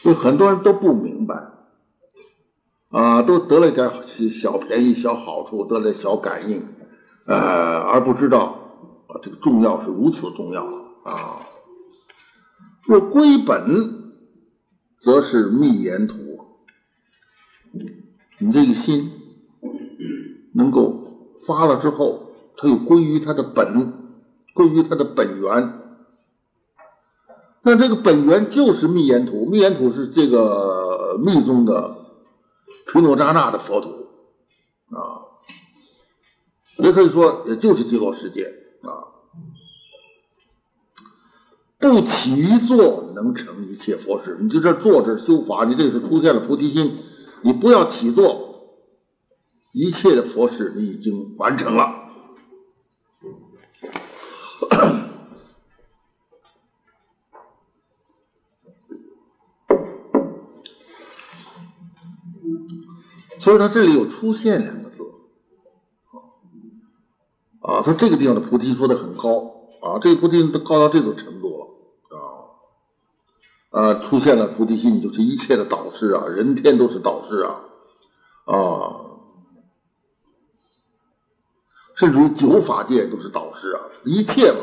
[0.04, 1.34] 就很多人都不明白，
[2.90, 3.90] 啊，都得了一点
[4.38, 6.62] 小便宜、小好处，得了小感应，
[7.24, 8.58] 呃，而不知道
[9.08, 10.62] 啊，这个重要是如此重要
[11.04, 11.40] 啊。
[12.86, 14.12] 若归本，
[14.98, 16.16] 则是密言土。
[18.38, 19.10] 你这个心
[20.52, 23.94] 能够发了之后，它又归于它的本，
[24.52, 25.80] 归于它的本源。
[27.66, 31.96] 那这个本源就是密言土，密言土是这个密宗的
[32.86, 33.88] 毗诺扎那的佛土
[34.90, 35.24] 啊，
[36.76, 38.52] 也可以说也就是极乐世界
[38.82, 39.16] 啊。
[41.78, 46.98] 不起坐能成一切佛事，你就这坐着修法，你这是出现了菩提心，
[47.42, 48.76] 你不要起坐，
[49.72, 52.03] 一切的佛事你已经完成了。
[63.44, 65.02] 所以他这里有出现两个字，
[67.60, 71.66] 啊，他这个地方的菩提说的很高啊，这个菩提都高到这种程度了
[73.78, 77.60] 啊，啊，出现了菩提心，就是一切的导师啊，人天都是导师啊，
[78.46, 78.56] 啊，
[81.96, 84.54] 甚至于九法界都是导师啊，一切，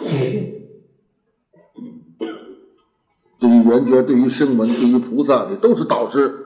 [3.37, 6.40] 对于圆觉、对于声闻、对于菩萨，你都是导师。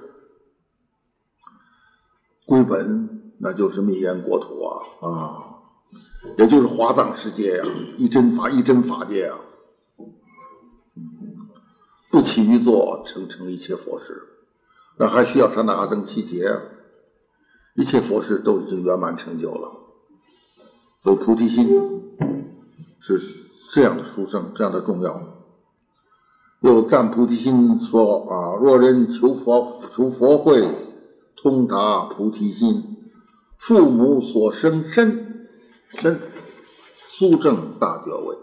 [2.45, 5.11] 归本那就是密烟国土啊啊，
[6.37, 7.65] 也就是华藏世界呀，
[7.97, 9.39] 一真法一真法界啊，
[12.11, 14.21] 不起于作，成成一切佛事，
[14.99, 16.55] 那还需要三大阿僧七劫，
[17.75, 19.71] 一切佛事都已经圆满成就了，
[21.01, 21.67] 所以菩提心
[23.01, 23.19] 是
[23.71, 25.19] 这样的殊胜，这样的重要。
[26.61, 30.84] 又赞菩提心说啊，若人求佛求佛慧。
[31.37, 32.97] 通达菩提心，
[33.57, 35.47] 父母所生身
[35.99, 36.19] 身，
[37.17, 38.37] 苏正大觉位。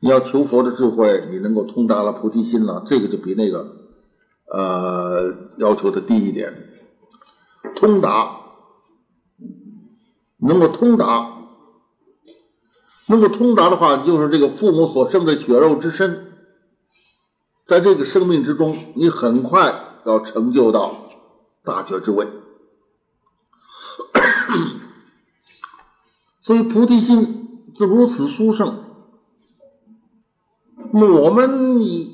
[0.00, 3.72] 你要求佛的智慧，你能够通达了菩提心了，这个就比那个
[4.46, 6.52] 呃要求的低一点。
[7.74, 8.40] 通达，
[10.38, 11.32] 能够通达，
[13.08, 16.32] 能够通达的话，就是这个父母所生的血肉之身，
[17.66, 21.05] 在这个生命之中，你很快要成就到。
[21.66, 22.28] 大觉之位，
[26.40, 28.84] 所以菩提心自如此殊胜。
[30.92, 32.06] 我们也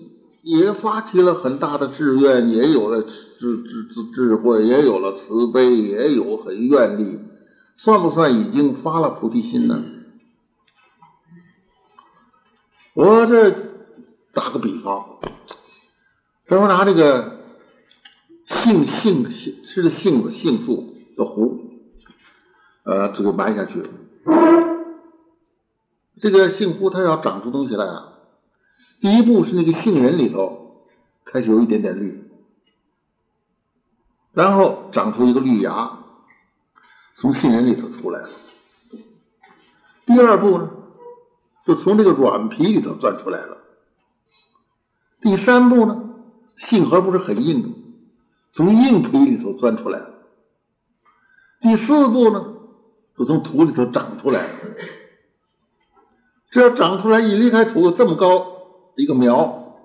[0.42, 7.20] 也发起了很大的志愿，也有了智智智智慧，也有了慈悲，也有很愿力，
[7.74, 9.84] 算不算已经发了菩提心呢？
[12.94, 13.50] 我这
[14.32, 15.18] 打个比方，
[16.46, 17.41] 咱们拿这个。
[18.47, 21.59] 杏杏杏吃的杏子杏树的核，
[22.84, 23.82] 呃，这个埋下去，
[26.20, 28.09] 这个杏核它要长出东西来啊。
[29.01, 30.86] 第一步是那个杏仁里头
[31.24, 32.30] 开始有一点点绿，
[34.32, 35.99] 然后长出一个绿芽，
[37.14, 38.30] 从杏仁里头出来了。
[40.07, 40.70] 第二步呢，
[41.66, 43.59] 就从这个软皮里头钻出来了。
[45.20, 46.14] 第三步呢，
[46.59, 47.82] 杏核不是很硬。
[48.53, 50.11] 从硬皮里头钻出来了。
[51.61, 52.55] 第四步呢，
[53.16, 54.59] 就从土里头长出来了。
[56.50, 59.78] 这要长出来一离开土这么高一个苗，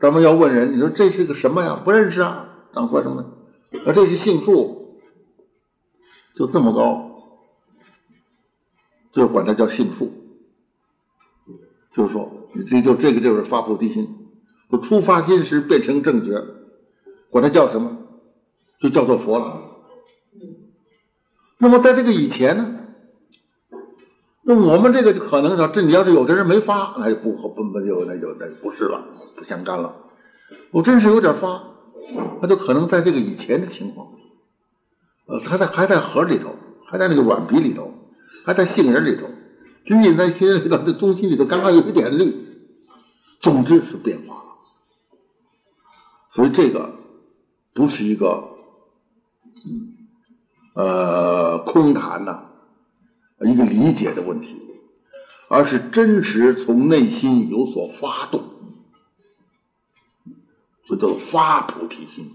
[0.00, 1.82] 咱们要问人，你说这是个什么呀？
[1.84, 3.22] 不认识啊，长出来什么？
[3.84, 4.98] 啊，这是杏树，
[6.36, 7.22] 就这么高，
[9.12, 10.10] 就管它叫杏树。
[11.92, 14.28] 就是说，你这就这个就是发菩提心，
[14.70, 16.59] 就初发心时变成正觉。
[17.30, 17.96] 管它叫什么，
[18.80, 19.62] 就叫做佛了。
[21.58, 22.80] 那么在这个以前呢，
[24.42, 29.04] 那我们这个就可能说，这你要是有的人没发，那就不不不就那就那就不是了，
[29.36, 29.94] 不相干了。
[30.70, 31.62] 我真是有点发，
[32.40, 34.08] 那就可能在这个以前的情况，
[35.26, 36.56] 呃，还在还在核里头，
[36.86, 37.92] 还在那个软皮里头，
[38.44, 39.28] 还在杏仁里头，
[39.86, 42.34] 仅仅在心里头这中心里头刚刚有一点绿，
[43.42, 44.42] 总之是变化了。
[46.32, 46.99] 所以这个。
[47.72, 48.50] 不是一个
[50.74, 52.42] 呃空谈呐，
[53.40, 54.60] 一个理解的问题，
[55.48, 58.44] 而是真实从内心有所发动，
[60.88, 62.32] 这叫发菩提心，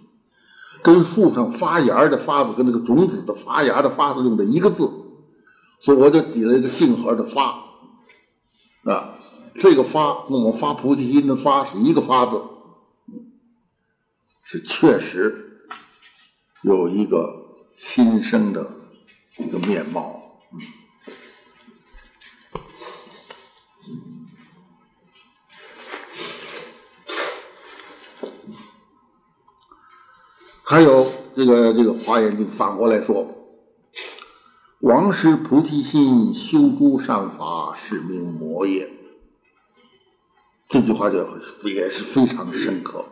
[0.81, 4.89] 跟树上发芽的发字，跟那个种子的发芽的发字用的一个字，
[5.79, 7.63] 所以我就挤了一个姓何的发
[8.85, 9.15] 啊，
[9.55, 12.41] 这个发跟我们发菩提心的发是一个发字。
[14.47, 15.59] 是确实
[16.61, 18.71] 有一个新生的
[19.37, 20.39] 一个面貌，
[30.63, 33.27] 还有这个这个华严经反过来说，
[34.79, 38.91] 王师菩提心，修诸善法，是名魔也。
[40.69, 41.27] 这句话就
[41.63, 43.05] 也是非常深刻。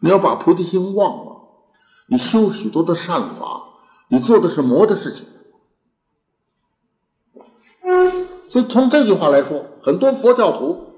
[0.00, 1.32] 你要把菩提心忘了，
[2.08, 3.62] 你修许多的善法，
[4.08, 5.26] 你做的是魔的事情。
[8.50, 10.94] 所以从这句话来说，很多佛教徒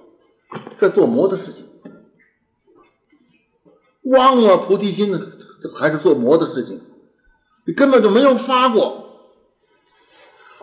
[0.79, 1.67] 在做魔的事情，
[4.03, 5.13] 忘了菩提心，
[5.77, 6.81] 还是做魔的事情。
[7.67, 9.05] 你根本就没有发过，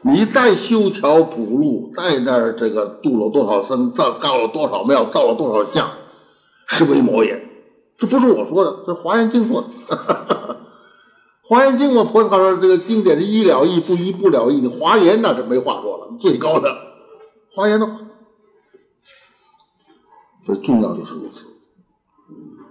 [0.01, 5.91] 你再修桥补路，在那儿这个度了多少僧，造造了多少庙，造了多少像，
[6.67, 7.46] 是为魔也。
[7.97, 9.67] 这不是我说的，这《华严经》说的。
[11.49, 16.77] 《华严经》我佛他说这个经典是一了义不一不了义，你华严那是没话说了，最高的
[17.53, 17.87] 华严的，
[20.45, 21.45] 所以重要就是如此。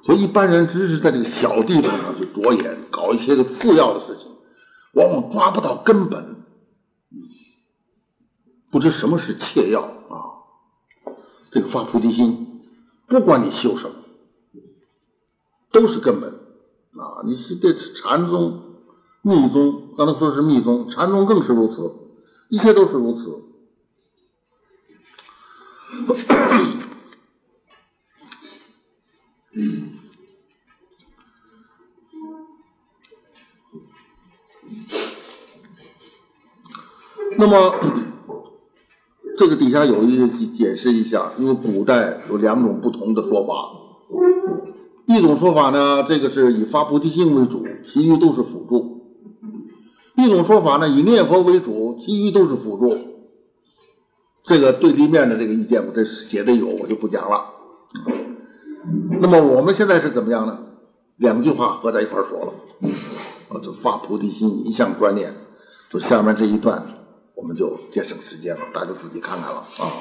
[0.05, 2.79] 所以一般人只是在这个小地方上去着眼。
[2.89, 4.31] 搞一些个次要的事情，
[4.95, 6.45] 往往抓不到根本，
[8.71, 10.15] 不知什么是切要啊。
[11.51, 12.63] 这个发菩提心，
[13.07, 13.97] 不管你修什么，
[15.77, 17.21] 都是根本啊。
[17.27, 18.63] 你是对禅宗、
[19.21, 21.93] 密宗，刚才说是密宗，禅宗更是如此，
[22.49, 23.43] 一切都是如此。
[37.39, 37.75] 那么，
[39.37, 43.73] 这个底下有一个解释一下，因为古代有两种不同的说法。
[45.07, 49.03] 一种说法呢，这个是以发菩提心为主，其余都是辅助；
[50.17, 52.97] 一种说法呢，以念佛为主，其余都是辅助。
[54.45, 57.53] 这个对立面的这个意见，我这写的有，我就不讲了。
[59.21, 60.59] 那么我们现在是怎么样呢？
[61.17, 62.53] 两句话合在一块说了，
[63.49, 65.35] 啊，就发菩提心，一项专念。
[65.89, 66.85] 就下面这一段，
[67.37, 69.93] 我们就节省时间了，大家自己看看了啊。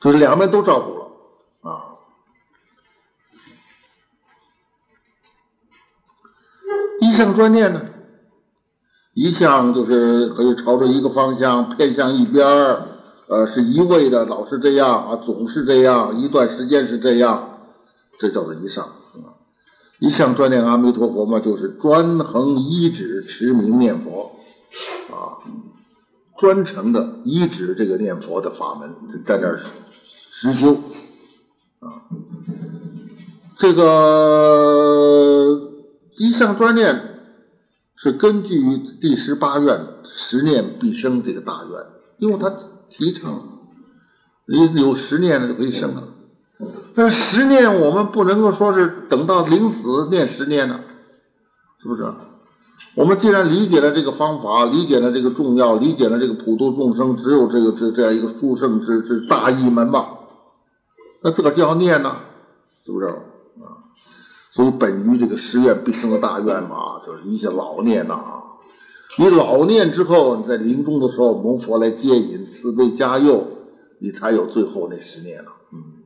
[0.00, 1.06] 就是两边都照顾了
[1.62, 1.91] 啊。
[7.02, 7.80] 一向专念呢，
[9.12, 12.86] 一向就是可以朝着一个方向偏向一边儿，
[13.26, 17.58] 呃，是一味的老是这样啊，总是这样，一段时间是这样，
[18.20, 18.86] 这叫做一上。
[19.98, 24.36] 一向专念阿弥陀佛嘛，就是专横一指持名念佛
[25.10, 25.42] 啊，
[26.38, 28.94] 专程的一指这个念佛的法门，
[29.24, 29.58] 在这儿
[30.30, 30.74] 实修
[31.80, 32.06] 啊。
[33.58, 35.71] 这个
[36.22, 37.18] 一项专念
[37.96, 41.86] 是根据于第十八愿十念必生这个大愿，
[42.18, 42.48] 因为他
[42.90, 43.42] 提倡
[44.46, 46.04] 你有十念的就可以生了。
[46.94, 50.78] 但是十念我们不能够说是等到临死念十念呢，
[51.82, 52.04] 是不是？
[52.94, 60.06] 我们既然理解了这个方法，理解了这个重要，理解了这个普度众生只有这个这这样一个殊胜之之大义门吧，
[61.24, 62.14] 那自个儿就要念呢，
[62.86, 63.12] 是不是？
[64.52, 68.42] 所以本于这个十愿必生的大愿嘛，就是一些老念呐。
[69.18, 73.48] 你老念之后，你在临终的时候蒙佛来接引，慈悲加佑，
[73.98, 76.02] 你才有最后那十念了，嗯。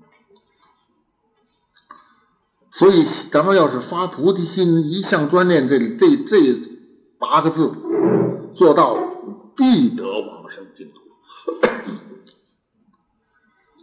[2.70, 6.38] 所以，咱们要是发菩提心，一向专念这这这
[7.18, 7.72] 八个字，
[8.55, 8.97] 做到
[9.57, 11.01] 必得往生净土，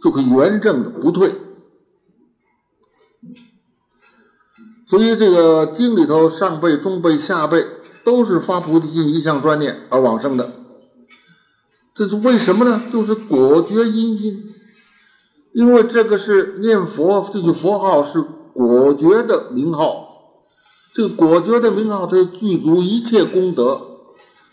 [0.02, 1.34] 就可以圆正的不退。
[4.88, 7.64] 所以，这个经里头上辈、中辈、下辈
[8.04, 10.50] 都是发菩提心，一向专念而往生的。
[11.94, 12.82] 这是为什么呢？
[12.92, 14.44] 就是果觉因心，
[15.52, 18.24] 因为这个是念佛这句佛号是。
[18.56, 20.06] 果觉的名号，
[20.94, 23.80] 这个果觉的名号，它具足一切功德。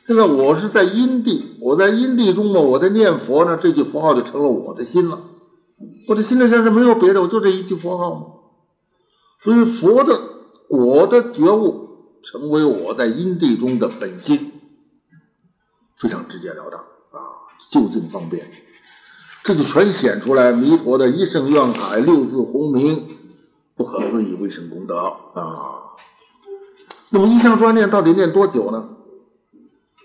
[0.07, 5.19] 现在我是在因地，我在因地中嘛，我在念佛呢，这句佛号就成了我的心了。
[6.07, 8.40] 我的心里上是没有别的，我就这一句佛号。
[9.41, 10.19] 所以佛的
[10.69, 11.89] 果的觉悟，
[12.23, 14.51] 成为我在因地中的本心，
[15.97, 18.51] 非常直截了当啊，就近方便，
[19.43, 23.17] 这就全显出来弥陀的一生愿海，六字洪名。
[23.75, 24.95] 不可思议微神功德
[25.33, 25.97] 啊！
[27.09, 28.89] 那么一向专念到底念多久呢？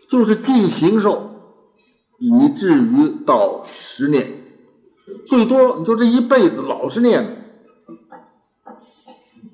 [0.09, 1.31] 就是尽行受，
[2.19, 4.41] 以至于到十年，
[5.27, 7.46] 最多你就这一辈子老是念。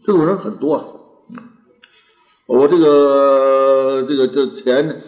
[0.04, 1.26] 这种人很多，
[2.46, 5.02] 我这个这个这前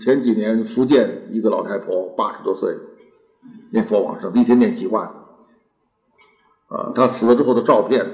[0.00, 2.74] 前几年福建一个老太婆八十多岁
[3.72, 5.10] 念佛往生，一天念几万。
[6.68, 8.04] 啊，他死了之后的照片，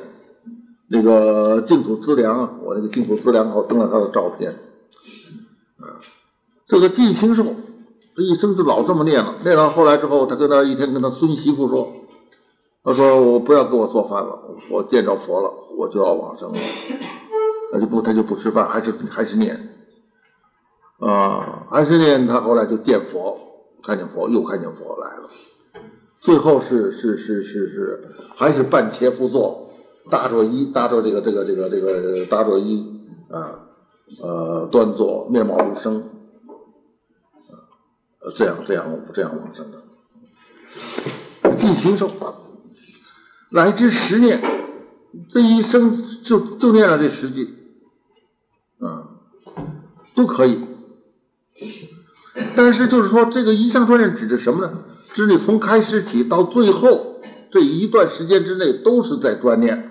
[0.88, 4.52] 那个净土资粮，我那个净土资粮号登了他的照片。
[5.80, 6.00] 啊，
[6.66, 7.44] 这个净行寿，
[8.14, 11.92] 这一生就老这么念了，念到后来之后，他跟他一天跟他孙媳妇说，
[12.84, 14.40] 他说我不要给我做饭了，
[14.70, 16.58] 我见着佛了，我就要往生了，
[17.72, 19.68] 他就不他就不吃饭，还是还是念，
[20.98, 23.38] 啊，还是念，他后来就见佛，
[23.84, 25.30] 看见佛，又看见佛来了。
[26.18, 29.68] 最后是是是是是，还是半切趺坐，
[30.10, 33.00] 搭着衣，搭着这个这个这个这个搭着衣
[33.30, 33.60] 啊，
[34.22, 36.00] 呃，端坐，面貌如生，
[37.48, 37.54] 啊，
[38.36, 39.78] 这样这样这样往生的，
[41.56, 42.08] 尽行受，
[43.52, 44.42] 来之十念，
[45.28, 47.54] 这一生就就念了这十句，
[48.80, 49.10] 啊，
[50.14, 50.58] 都可以。
[52.56, 54.84] 但是就是说，这个一向专念指的什么呢？
[55.12, 57.20] 指你从开始起到最后
[57.50, 59.90] 这一段时间之内都是在专念。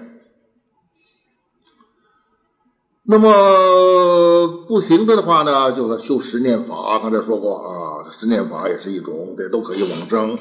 [3.03, 6.97] 那么不行的的话呢，就是修十念法。
[6.99, 10.39] 刚才说过啊，十念法也是一种，这都可以往生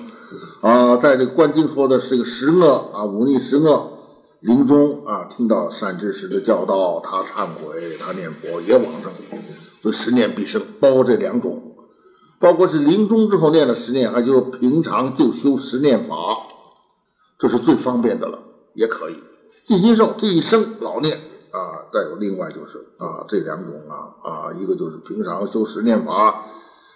[0.61, 0.97] 啊。
[0.97, 3.93] 在这个观经说的是个十恶啊，忤逆十恶，
[4.41, 9.13] 临终啊，听到善知识的教导，他忏悔，他念佛也往生。
[9.83, 11.75] 所以十念必生，包这两种，
[12.39, 16.17] 包括是临终之后念了十念，还就平常就修十念法，
[17.39, 18.41] 这是最方便的了，
[18.75, 19.15] 也可以。
[19.65, 21.21] 尽心受这一生老念。
[21.53, 26.47] 啊，再有另外就是啊，这两种啊啊，一个就是平常修十念法，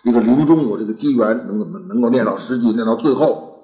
[0.05, 3.60] 一个临终有这个机缘，能能能够念到十句，念到最后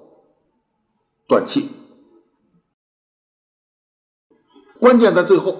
[1.27, 1.69] 断气。
[4.79, 5.55] 关键在最后。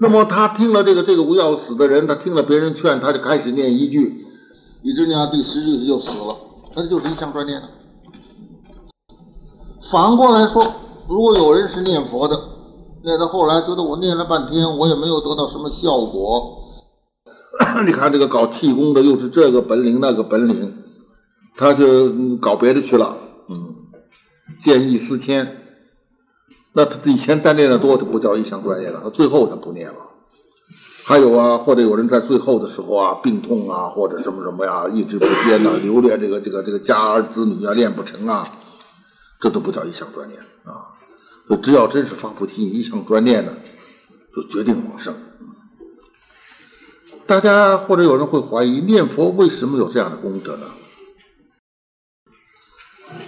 [0.00, 4.26] 那么他听了这个这个无要死的人，他听了别人劝，他就开始念一句，
[4.82, 6.36] 一直念到第十句就死了，
[6.74, 7.68] 他就是一项专念了。
[9.92, 10.74] 反过来说，
[11.08, 12.36] 如果有人是念佛的。
[13.04, 16.63] 念到后来，觉得我念了半天，我也没有得到什么效果。
[17.86, 20.82] 你看这个搞气功的，又是这个本领那个本领，
[21.56, 23.16] 他就搞别的去了。
[23.48, 23.76] 嗯，
[24.58, 25.60] 见异思迁。
[26.72, 29.00] 那他以前再念的多，就不叫一项专业了。
[29.04, 29.96] 他最后他不念了。
[31.04, 38.48] 还有啊，或者有人在最后的时候啊，病痛啊，或者什么什么呀，意志不坚呐，留恋这个这个这个家儿子女啊，练不成啊，
[39.38, 40.96] 这都不叫一项专业啊。
[41.48, 43.54] 就只要真是发菩提一项专念的，
[44.34, 45.14] 就决定往生。
[47.26, 50.66] 大家或者有人会怀疑，念佛为什么有这样的功德呢？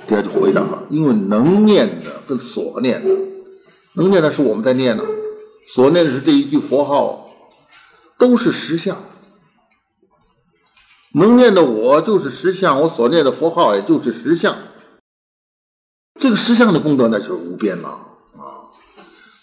[0.07, 3.15] 这就回答了：因为能念的跟所念的，
[3.95, 5.05] 能念的是我们在念呢，
[5.69, 7.31] 所念的是这一句佛号，
[8.19, 9.03] 都是实相。
[11.15, 14.57] 能念的我就是实相，我所念的佛号也就是实相。
[16.21, 18.73] 这个实相的功德那就是无边了啊！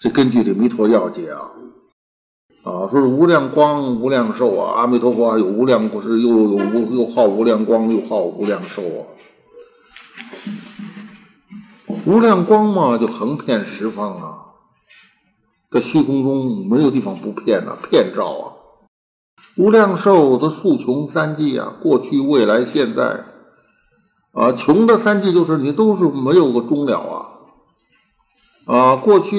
[0.02, 1.52] 这根据这弥陀要解啊
[2.64, 8.99] 啊，说是无量光、无量寿啊，阿弥陀佛有无量，不是又有无又好无量光，又好无量寿啊。
[12.06, 14.38] 无量光嘛，就横遍十方啊，
[15.69, 18.44] 在虚空中没有地方不遍呐，遍照啊。
[19.56, 23.26] 无量寿的数穷三际啊，过去、未来、现在。
[24.31, 27.26] 啊，穷的三季就是你都是没有个终了啊！
[28.65, 29.38] 啊，过去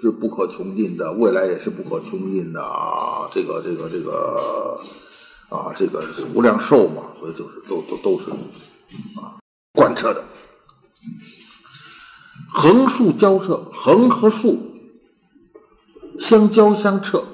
[0.00, 3.28] 是不可穷尽的，未来也是不可穷尽的啊！
[3.32, 4.80] 这个这个这个
[5.48, 6.04] 啊，这个
[6.34, 9.38] 无量寿嘛，所以就是都都都是啊
[9.72, 10.24] 贯彻的，
[12.48, 14.58] 横竖交彻，横和竖
[16.18, 17.24] 相交相彻，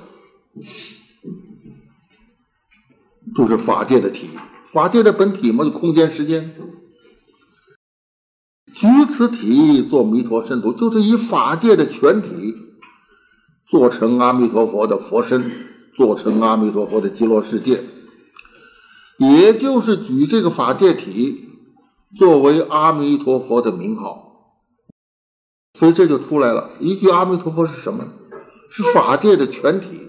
[3.34, 4.28] 就是法界的体。
[4.72, 6.54] 法界的本体嘛，就空间时间，
[8.80, 12.56] 举此体做弥陀身土，就是以法界的全体
[13.68, 17.84] 做成阿弥陀佛的佛身，做成阿弥陀佛的极乐世界，
[19.18, 21.50] 也就是举这个法界体
[22.16, 24.54] 作为阿弥陀佛的名号，
[25.78, 28.06] 所以这就出来了一句阿弥陀佛是什么？
[28.70, 30.08] 是法界的全体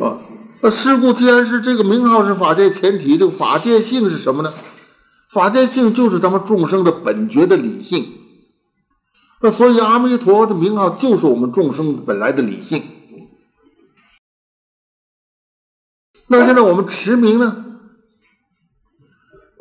[0.00, 0.18] 啊。
[0.62, 4.52] 那事故既然是这个名号是法界前提，这个法界性是什么呢？
[5.32, 8.12] 法界性就是咱们众生的本觉的理性。
[9.40, 12.82] 那所以阿弥陀的名号就是我们众生本来的理性。
[16.28, 17.64] 那现在我们持名呢？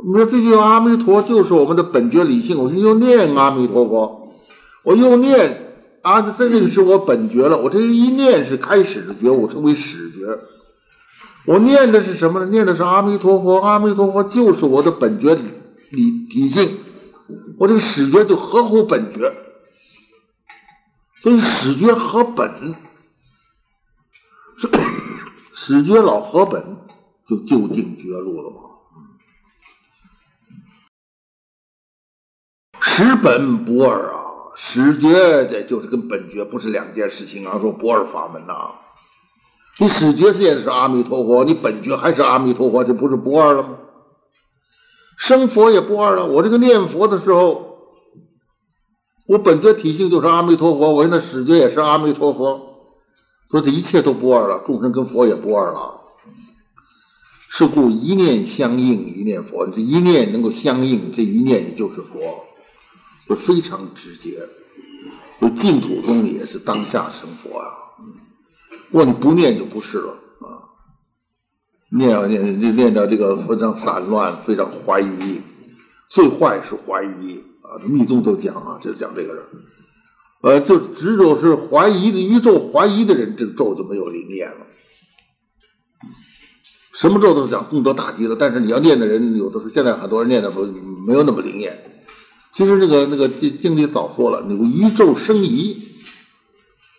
[0.03, 4.33] 你说这句阿弥陀就是我们的本觉理性，我又念阿弥陀佛，
[4.83, 7.59] 我又念啊，这这个是我本觉了。
[7.59, 10.17] 我这一念是开始的觉悟，称为始觉。
[11.45, 12.45] 我念的是什么呢？
[12.47, 15.41] 念的是阿弥陀佛，阿弥陀佛就是我的本觉理
[15.91, 16.79] 体性，
[17.59, 19.33] 我这个始觉就合乎本觉，
[21.21, 22.75] 所以始觉合本，
[25.53, 26.77] 始觉老合本，
[27.27, 28.57] 就就近觉路了嘛。
[32.79, 34.19] 始本不二啊，
[34.55, 35.09] 始觉
[35.45, 38.75] 这就是跟本觉不是两件事情啊，说不二法门呐。
[39.79, 43.77] 你始觉是也是阿弥陀佛，你本觉还是阿弥陀佛，这不是不二了吗？
[45.21, 46.25] 生佛也不二了。
[46.25, 47.77] 我这个念佛的时候，
[49.27, 52.95] 我本觉体性就是阿弥陀佛，我现在始觉也是阿弥陀佛，
[53.51, 56.01] 说这一切都不二了，众生跟佛也不二了。
[57.49, 59.67] 是故一念相应，一念佛。
[59.67, 62.45] 这一念能够相应，这一念你就是佛，
[63.29, 64.39] 就非常直接。
[65.39, 67.67] 就净土中也是当下生佛啊。
[68.89, 70.15] 如果你不念就不是了！
[71.93, 75.41] 念啊念，念念到这个非常散乱，非常怀疑，
[76.07, 77.83] 最坏是怀疑啊！
[77.85, 79.43] 密宗都讲啊，就讲这个人
[80.41, 84.67] 呃，就只有是怀疑的宇宙怀疑的人，这个咒就没有灵验了。
[86.93, 91.77] 什么咒都讲功德大吉的，但是你要念的人，有的时候现在很多人念的不没有那么灵验。
[92.53, 95.89] 其实那个那个经经里早说了，那个宇宙生疑，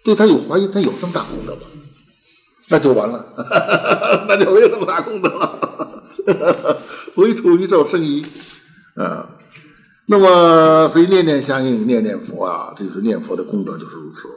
[0.05, 1.63] 对他有怀疑，他有这么大功德吗？
[2.73, 3.27] 那就完了，
[4.29, 6.79] 那就没有这么大功德了。
[7.17, 8.25] 唯土宇宙生疑
[8.97, 9.29] 啊。
[10.07, 14.29] 那么，所以念念相应，念念佛啊，这就是念佛的功德，就是如此。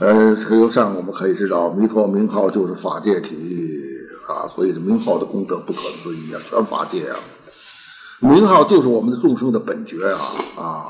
[0.00, 3.36] 呃，由上我们可以知道，弥陀名号就是法界体
[4.28, 7.16] 啊，所以这名号的功德不可思议啊，全法界啊。
[8.20, 10.86] 名号就是我们的众生的本觉啊啊，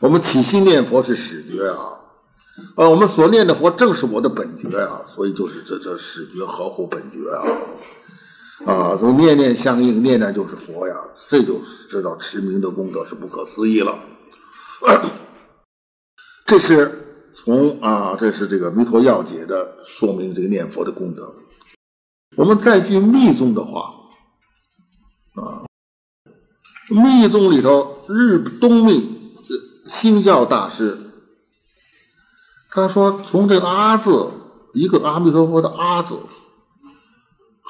[0.00, 1.99] 我们起心念佛是始觉啊，
[2.76, 7.46] 呃，我们所念的佛正是我的本觉啊，所以就是这这始觉合乎本觉啊。
[8.66, 10.94] 啊，从念念相应，念念就是佛呀，
[11.28, 13.98] 这就知道持名的功德是不可思议了。
[16.44, 21.34] 这是从啊，这是这个弥陀要解的说明这个念佛的功德。
[22.36, 23.94] 我们再据密宗的话
[25.34, 25.64] 啊，
[26.90, 29.32] 密宗里头日东密
[29.86, 31.09] 星教大师
[32.70, 34.30] 他说，从这个阿字
[34.72, 36.18] 一个阿弥陀佛的阿字。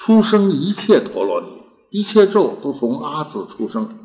[0.03, 1.49] 出生一切陀罗尼，
[1.91, 3.99] 一切咒都从阿字出生。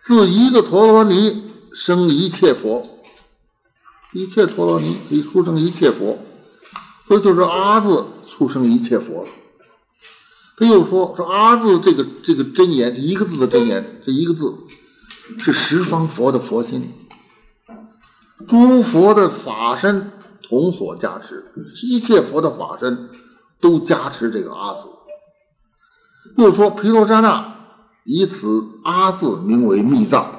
[0.00, 2.86] 自一个陀罗尼生一切佛，
[4.12, 6.20] 一切陀罗尼可以出生一切佛，
[7.08, 9.26] 所以就是阿字出生一切佛。
[10.56, 14.54] 他又说说阿字这个这个真言，这一个字的真言，这一个字
[15.38, 16.92] 是十方佛的佛心，
[18.48, 20.12] 诸佛的法身
[20.42, 21.52] 同所加持，
[21.82, 23.08] 一切佛的法身。
[23.62, 24.88] 都加持这个阿字，
[26.38, 27.56] 又说毗罗遮那
[28.04, 28.46] 以此
[28.82, 30.36] 阿字名为密藏。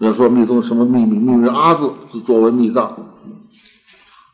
[0.00, 1.20] 要说密宗什么秘密？
[1.20, 3.14] 秘密阿字是作为密藏。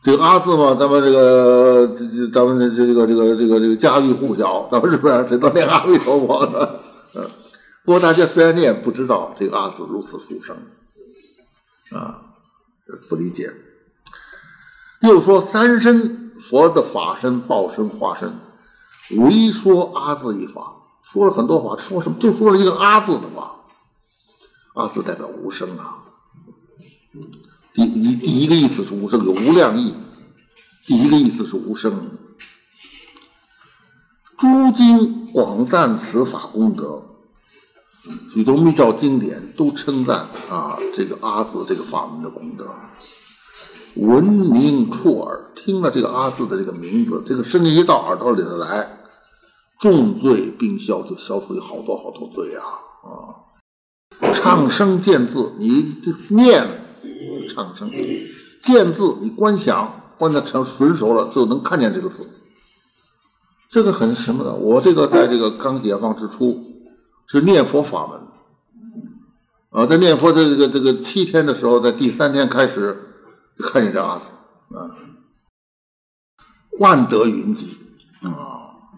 [0.01, 5.27] 这个阿字嘛，咱们这个这这咱们这这个这个这个这个家喻户晓，咱们是不是？
[5.29, 6.79] 这都念阿弥陀佛的。
[7.13, 7.29] 嗯，
[7.85, 10.57] 不过大家虽然念，不知道这个阿字如此殊胜
[11.91, 12.21] 啊，
[13.09, 13.51] 不理解。
[15.01, 16.25] 又说三身。
[16.39, 18.39] 佛的法身、报身、化身，
[19.09, 23.55] 唯说阿字一法，说了很多法，说什么就说了一个阿字的法。
[24.75, 26.03] 阿字代表无声啊。
[27.73, 29.95] 第一第一个意思是无声，有无量意。
[30.85, 32.11] 第一个意思是无声。
[34.37, 37.16] 诸经广赞此法功德，
[38.33, 42.65] 许多密教经典都称赞啊这个阿字这个法门的功德。
[43.95, 48.99] 闻名触耳，听了这个阿字的这个名字，这个声音一到耳朵里头来，
[49.79, 52.63] 重罪并消，就消除好多好多罪啊
[53.03, 54.33] 啊！
[54.33, 55.95] 唱声见字，你
[56.29, 56.67] 念
[57.49, 57.91] 唱声
[58.61, 62.27] 见字，你观想观的成纯熟了，就能看见这个字。
[63.69, 64.53] 这个很什么的？
[64.53, 66.76] 我这个在这个刚解放之初
[67.27, 68.21] 是念佛法门
[69.69, 73.03] 啊，在念佛的这个这个七天的时候，在第三天开始。
[73.59, 74.33] 就看见这阿字
[74.69, 74.93] 啊，
[76.77, 77.75] 万德云集
[78.21, 78.93] 啊，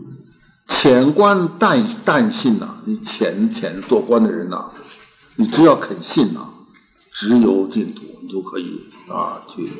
[0.67, 4.71] 浅观淡淡信呐，你浅浅做观的人呐，
[5.37, 6.49] 你只要肯信呐，
[7.13, 9.71] 直由净土，你就可以啊去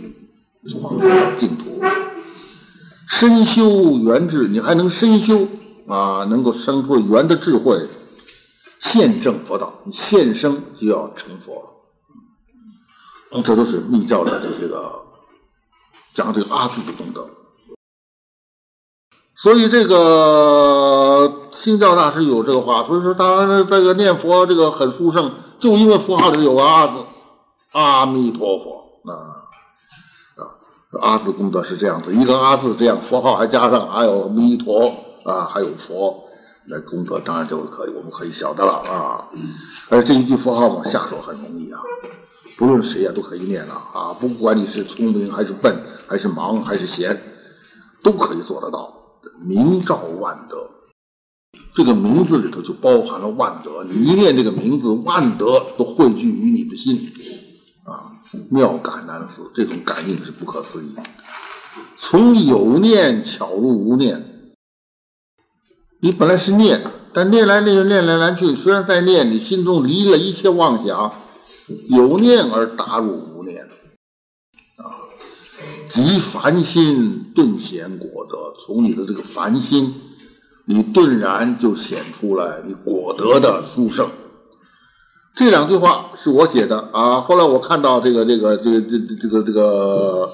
[0.81, 1.81] 往净土。
[3.09, 5.45] 深修圆智，你还能深修
[5.89, 7.89] 啊，能够生出圆的智慧，
[8.79, 11.75] 现证佛道，你现生就要成佛。
[13.43, 15.05] 这都是密教的这些个
[16.13, 17.29] 讲这个阿字的功德，
[19.35, 27.05] 所以这个新教大师有这个话，所以说他这个念佛这个很殊胜，就因为佛号里有个阿字，
[27.71, 28.79] 阿弥陀佛。
[29.09, 29.47] 啊
[30.35, 30.43] 啊，
[30.99, 34.91] 阿字功德是这样子，一个阿字这样，佛号还加上还有弥陀
[35.23, 36.28] 啊，还有佛，
[36.67, 39.29] 那功德当然就可以，我们可以晓得了啊。
[39.89, 41.79] 而这一句佛号往，下说很容易啊。
[42.57, 44.13] 不论谁呀，都可以念了啊！
[44.19, 47.21] 不管你是聪明还是笨，还是忙还是闲，
[48.03, 48.93] 都可以做得到。
[49.45, 50.69] 名照万德，
[51.73, 53.85] 这个名字里头就包含了万德。
[53.85, 57.13] 你一念这个名字，万德都汇聚于你的心
[57.85, 58.19] 啊，
[58.49, 60.93] 妙感难思，这种感应是不可思议。
[61.97, 64.38] 从有念巧入无念，
[66.01, 66.81] 你本来是念，
[67.13, 71.13] 但念来念去，念来念去，虽然在念，你心中离了一切妄想。
[71.87, 73.61] 有念而达入无念，
[74.77, 75.05] 啊，
[75.87, 78.55] 即凡心顿显果德。
[78.65, 79.93] 从你的这个凡心，
[80.65, 84.09] 你顿然就显出来你果德的殊胜。
[85.35, 87.21] 这两句话是我写的啊。
[87.21, 90.31] 后来我看到这个这个这个这这个这个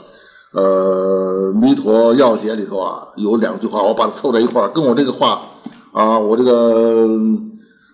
[0.54, 5.42] 呃《弥陀要解》里头啊，有两句话，我把它凑在一块儿，跟我这个话
[5.96, 7.08] 啊，我这个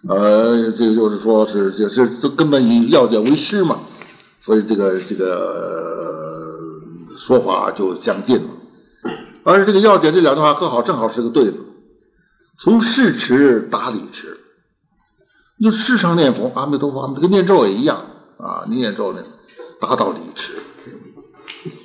[0.09, 3.81] 呃，这个就是说是这这这根本以要解为师嘛，
[4.41, 6.81] 所以这个这个
[7.15, 8.49] 说法就相近了。
[9.43, 11.63] 而且这个要解这两句话刚好正好是个对子，
[12.57, 14.39] 从事持达理持。
[15.61, 18.07] 就世上念佛，阿弥陀佛，跟念咒也一样
[18.39, 18.65] 啊！
[18.67, 19.21] 你念咒呢，
[19.79, 20.53] 达到理持，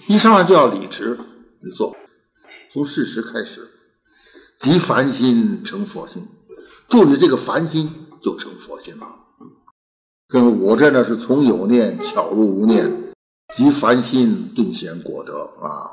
[0.06, 1.18] 一上来就要理持，
[1.60, 1.94] 你做，
[2.72, 3.68] 从事实开始，
[4.58, 6.26] 即凡心成佛心，
[6.88, 7.90] 住你这个凡心
[8.22, 9.06] 就成佛心了。
[10.28, 13.12] 跟我这呢是从有念巧入无念，
[13.54, 15.92] 即凡心顿显果德啊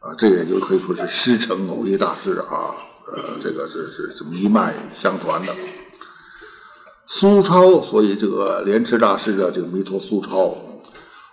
[0.00, 0.14] 啊！
[0.16, 2.74] 这也就可以说是师承某一大师啊，
[3.06, 5.52] 呃，这个是是这么一脉相传的。
[7.06, 10.56] 苏超，所以这个莲池大师的这个弥陀苏超，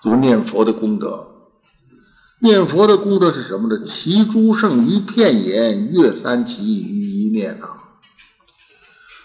[0.04, 1.28] 就是念佛的功德。
[2.42, 3.84] 念佛的功德是什么呢？
[3.86, 7.68] 其诸圣一片言，月三奇于一念呐。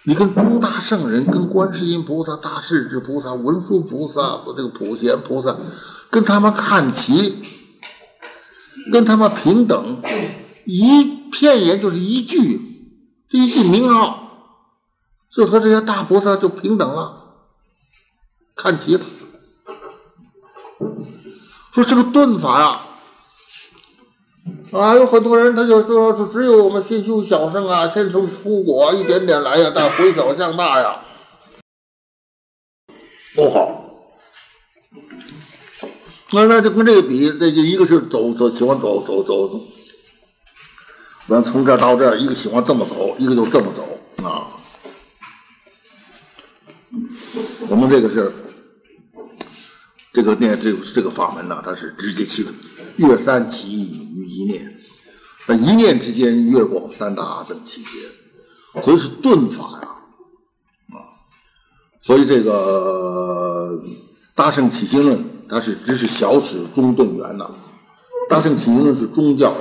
[0.05, 5.56] 你跟诸大圣人，跟观世音菩萨、大势至菩萨、文殊菩萨这个普贤菩萨，
[6.10, 7.43] 跟他们看齐，
[8.93, 10.02] 跟他们平等，
[10.66, 12.60] 一片言就是一句，
[13.28, 14.24] 这一句名号。
[15.28, 17.34] 就和这些大菩萨就平等了，
[18.55, 19.05] 看齐了。
[21.72, 22.86] 说这个顿法呀，啊，
[24.73, 31.01] 啊有很多人他就说说，只有我们先修小圣啊，先从出果一点点来呀，但回小向大呀，
[33.35, 33.82] 不好。
[36.32, 39.60] 那那就跟这个比，这就一个是走走喜欢走走走走，
[41.28, 44.48] 完从这到这，一个喜欢这么走，一个就这么走啊。
[47.68, 48.32] 我们这个是
[50.12, 52.43] 这个念这个这个法门呢，它是直接起
[52.97, 54.74] 越三起于一念，
[55.47, 58.09] 那一念之间越过三大阿僧祇劫，
[58.82, 59.89] 所以是顿法呀
[60.93, 60.97] 啊！
[62.02, 63.82] 所以这个
[64.35, 67.55] 大圣起心论，它是只是小始中顿圆的。
[68.28, 69.55] 大圣起心论是宗教，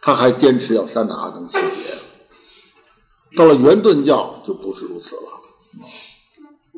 [0.00, 1.98] 他还坚持要三大阿僧祇劫。
[3.36, 5.22] 到了圆顿教就不是如此了。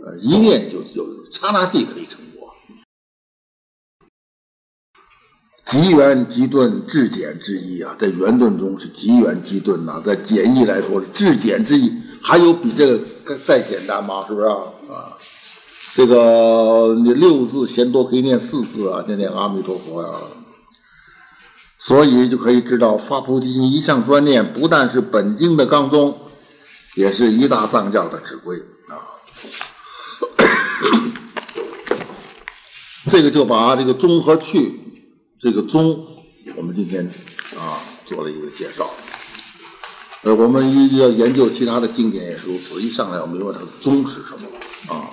[0.06, 2.20] 呃，一念就就刹那即可以成
[5.64, 11.92] 极圆极顿至简之意啊，在圆顿中是极圆极顿呐，在简易来说是至简之意，
[12.22, 14.26] 还有比这个再简单吗？
[14.28, 15.16] 是不是啊？
[15.94, 20.10] 这个你六字嫌多可以念四字啊，念念阿弥陀佛呀，
[21.78, 26.18] 所以就可以知道发菩提心一向专念，不但是本经的纲宗，
[26.94, 28.58] 也是一大藏教的指规
[28.88, 29.00] 啊。
[33.08, 34.80] 这个就把这个宗和去
[35.44, 36.06] 这个宗，
[36.56, 37.04] 我们今天
[37.54, 37.76] 啊
[38.06, 38.88] 做了一个介绍。
[40.22, 44.48] 呃，我们一要研究其他的经典也是如此，一上来要明白它的宗是什么
[44.94, 45.10] 啊。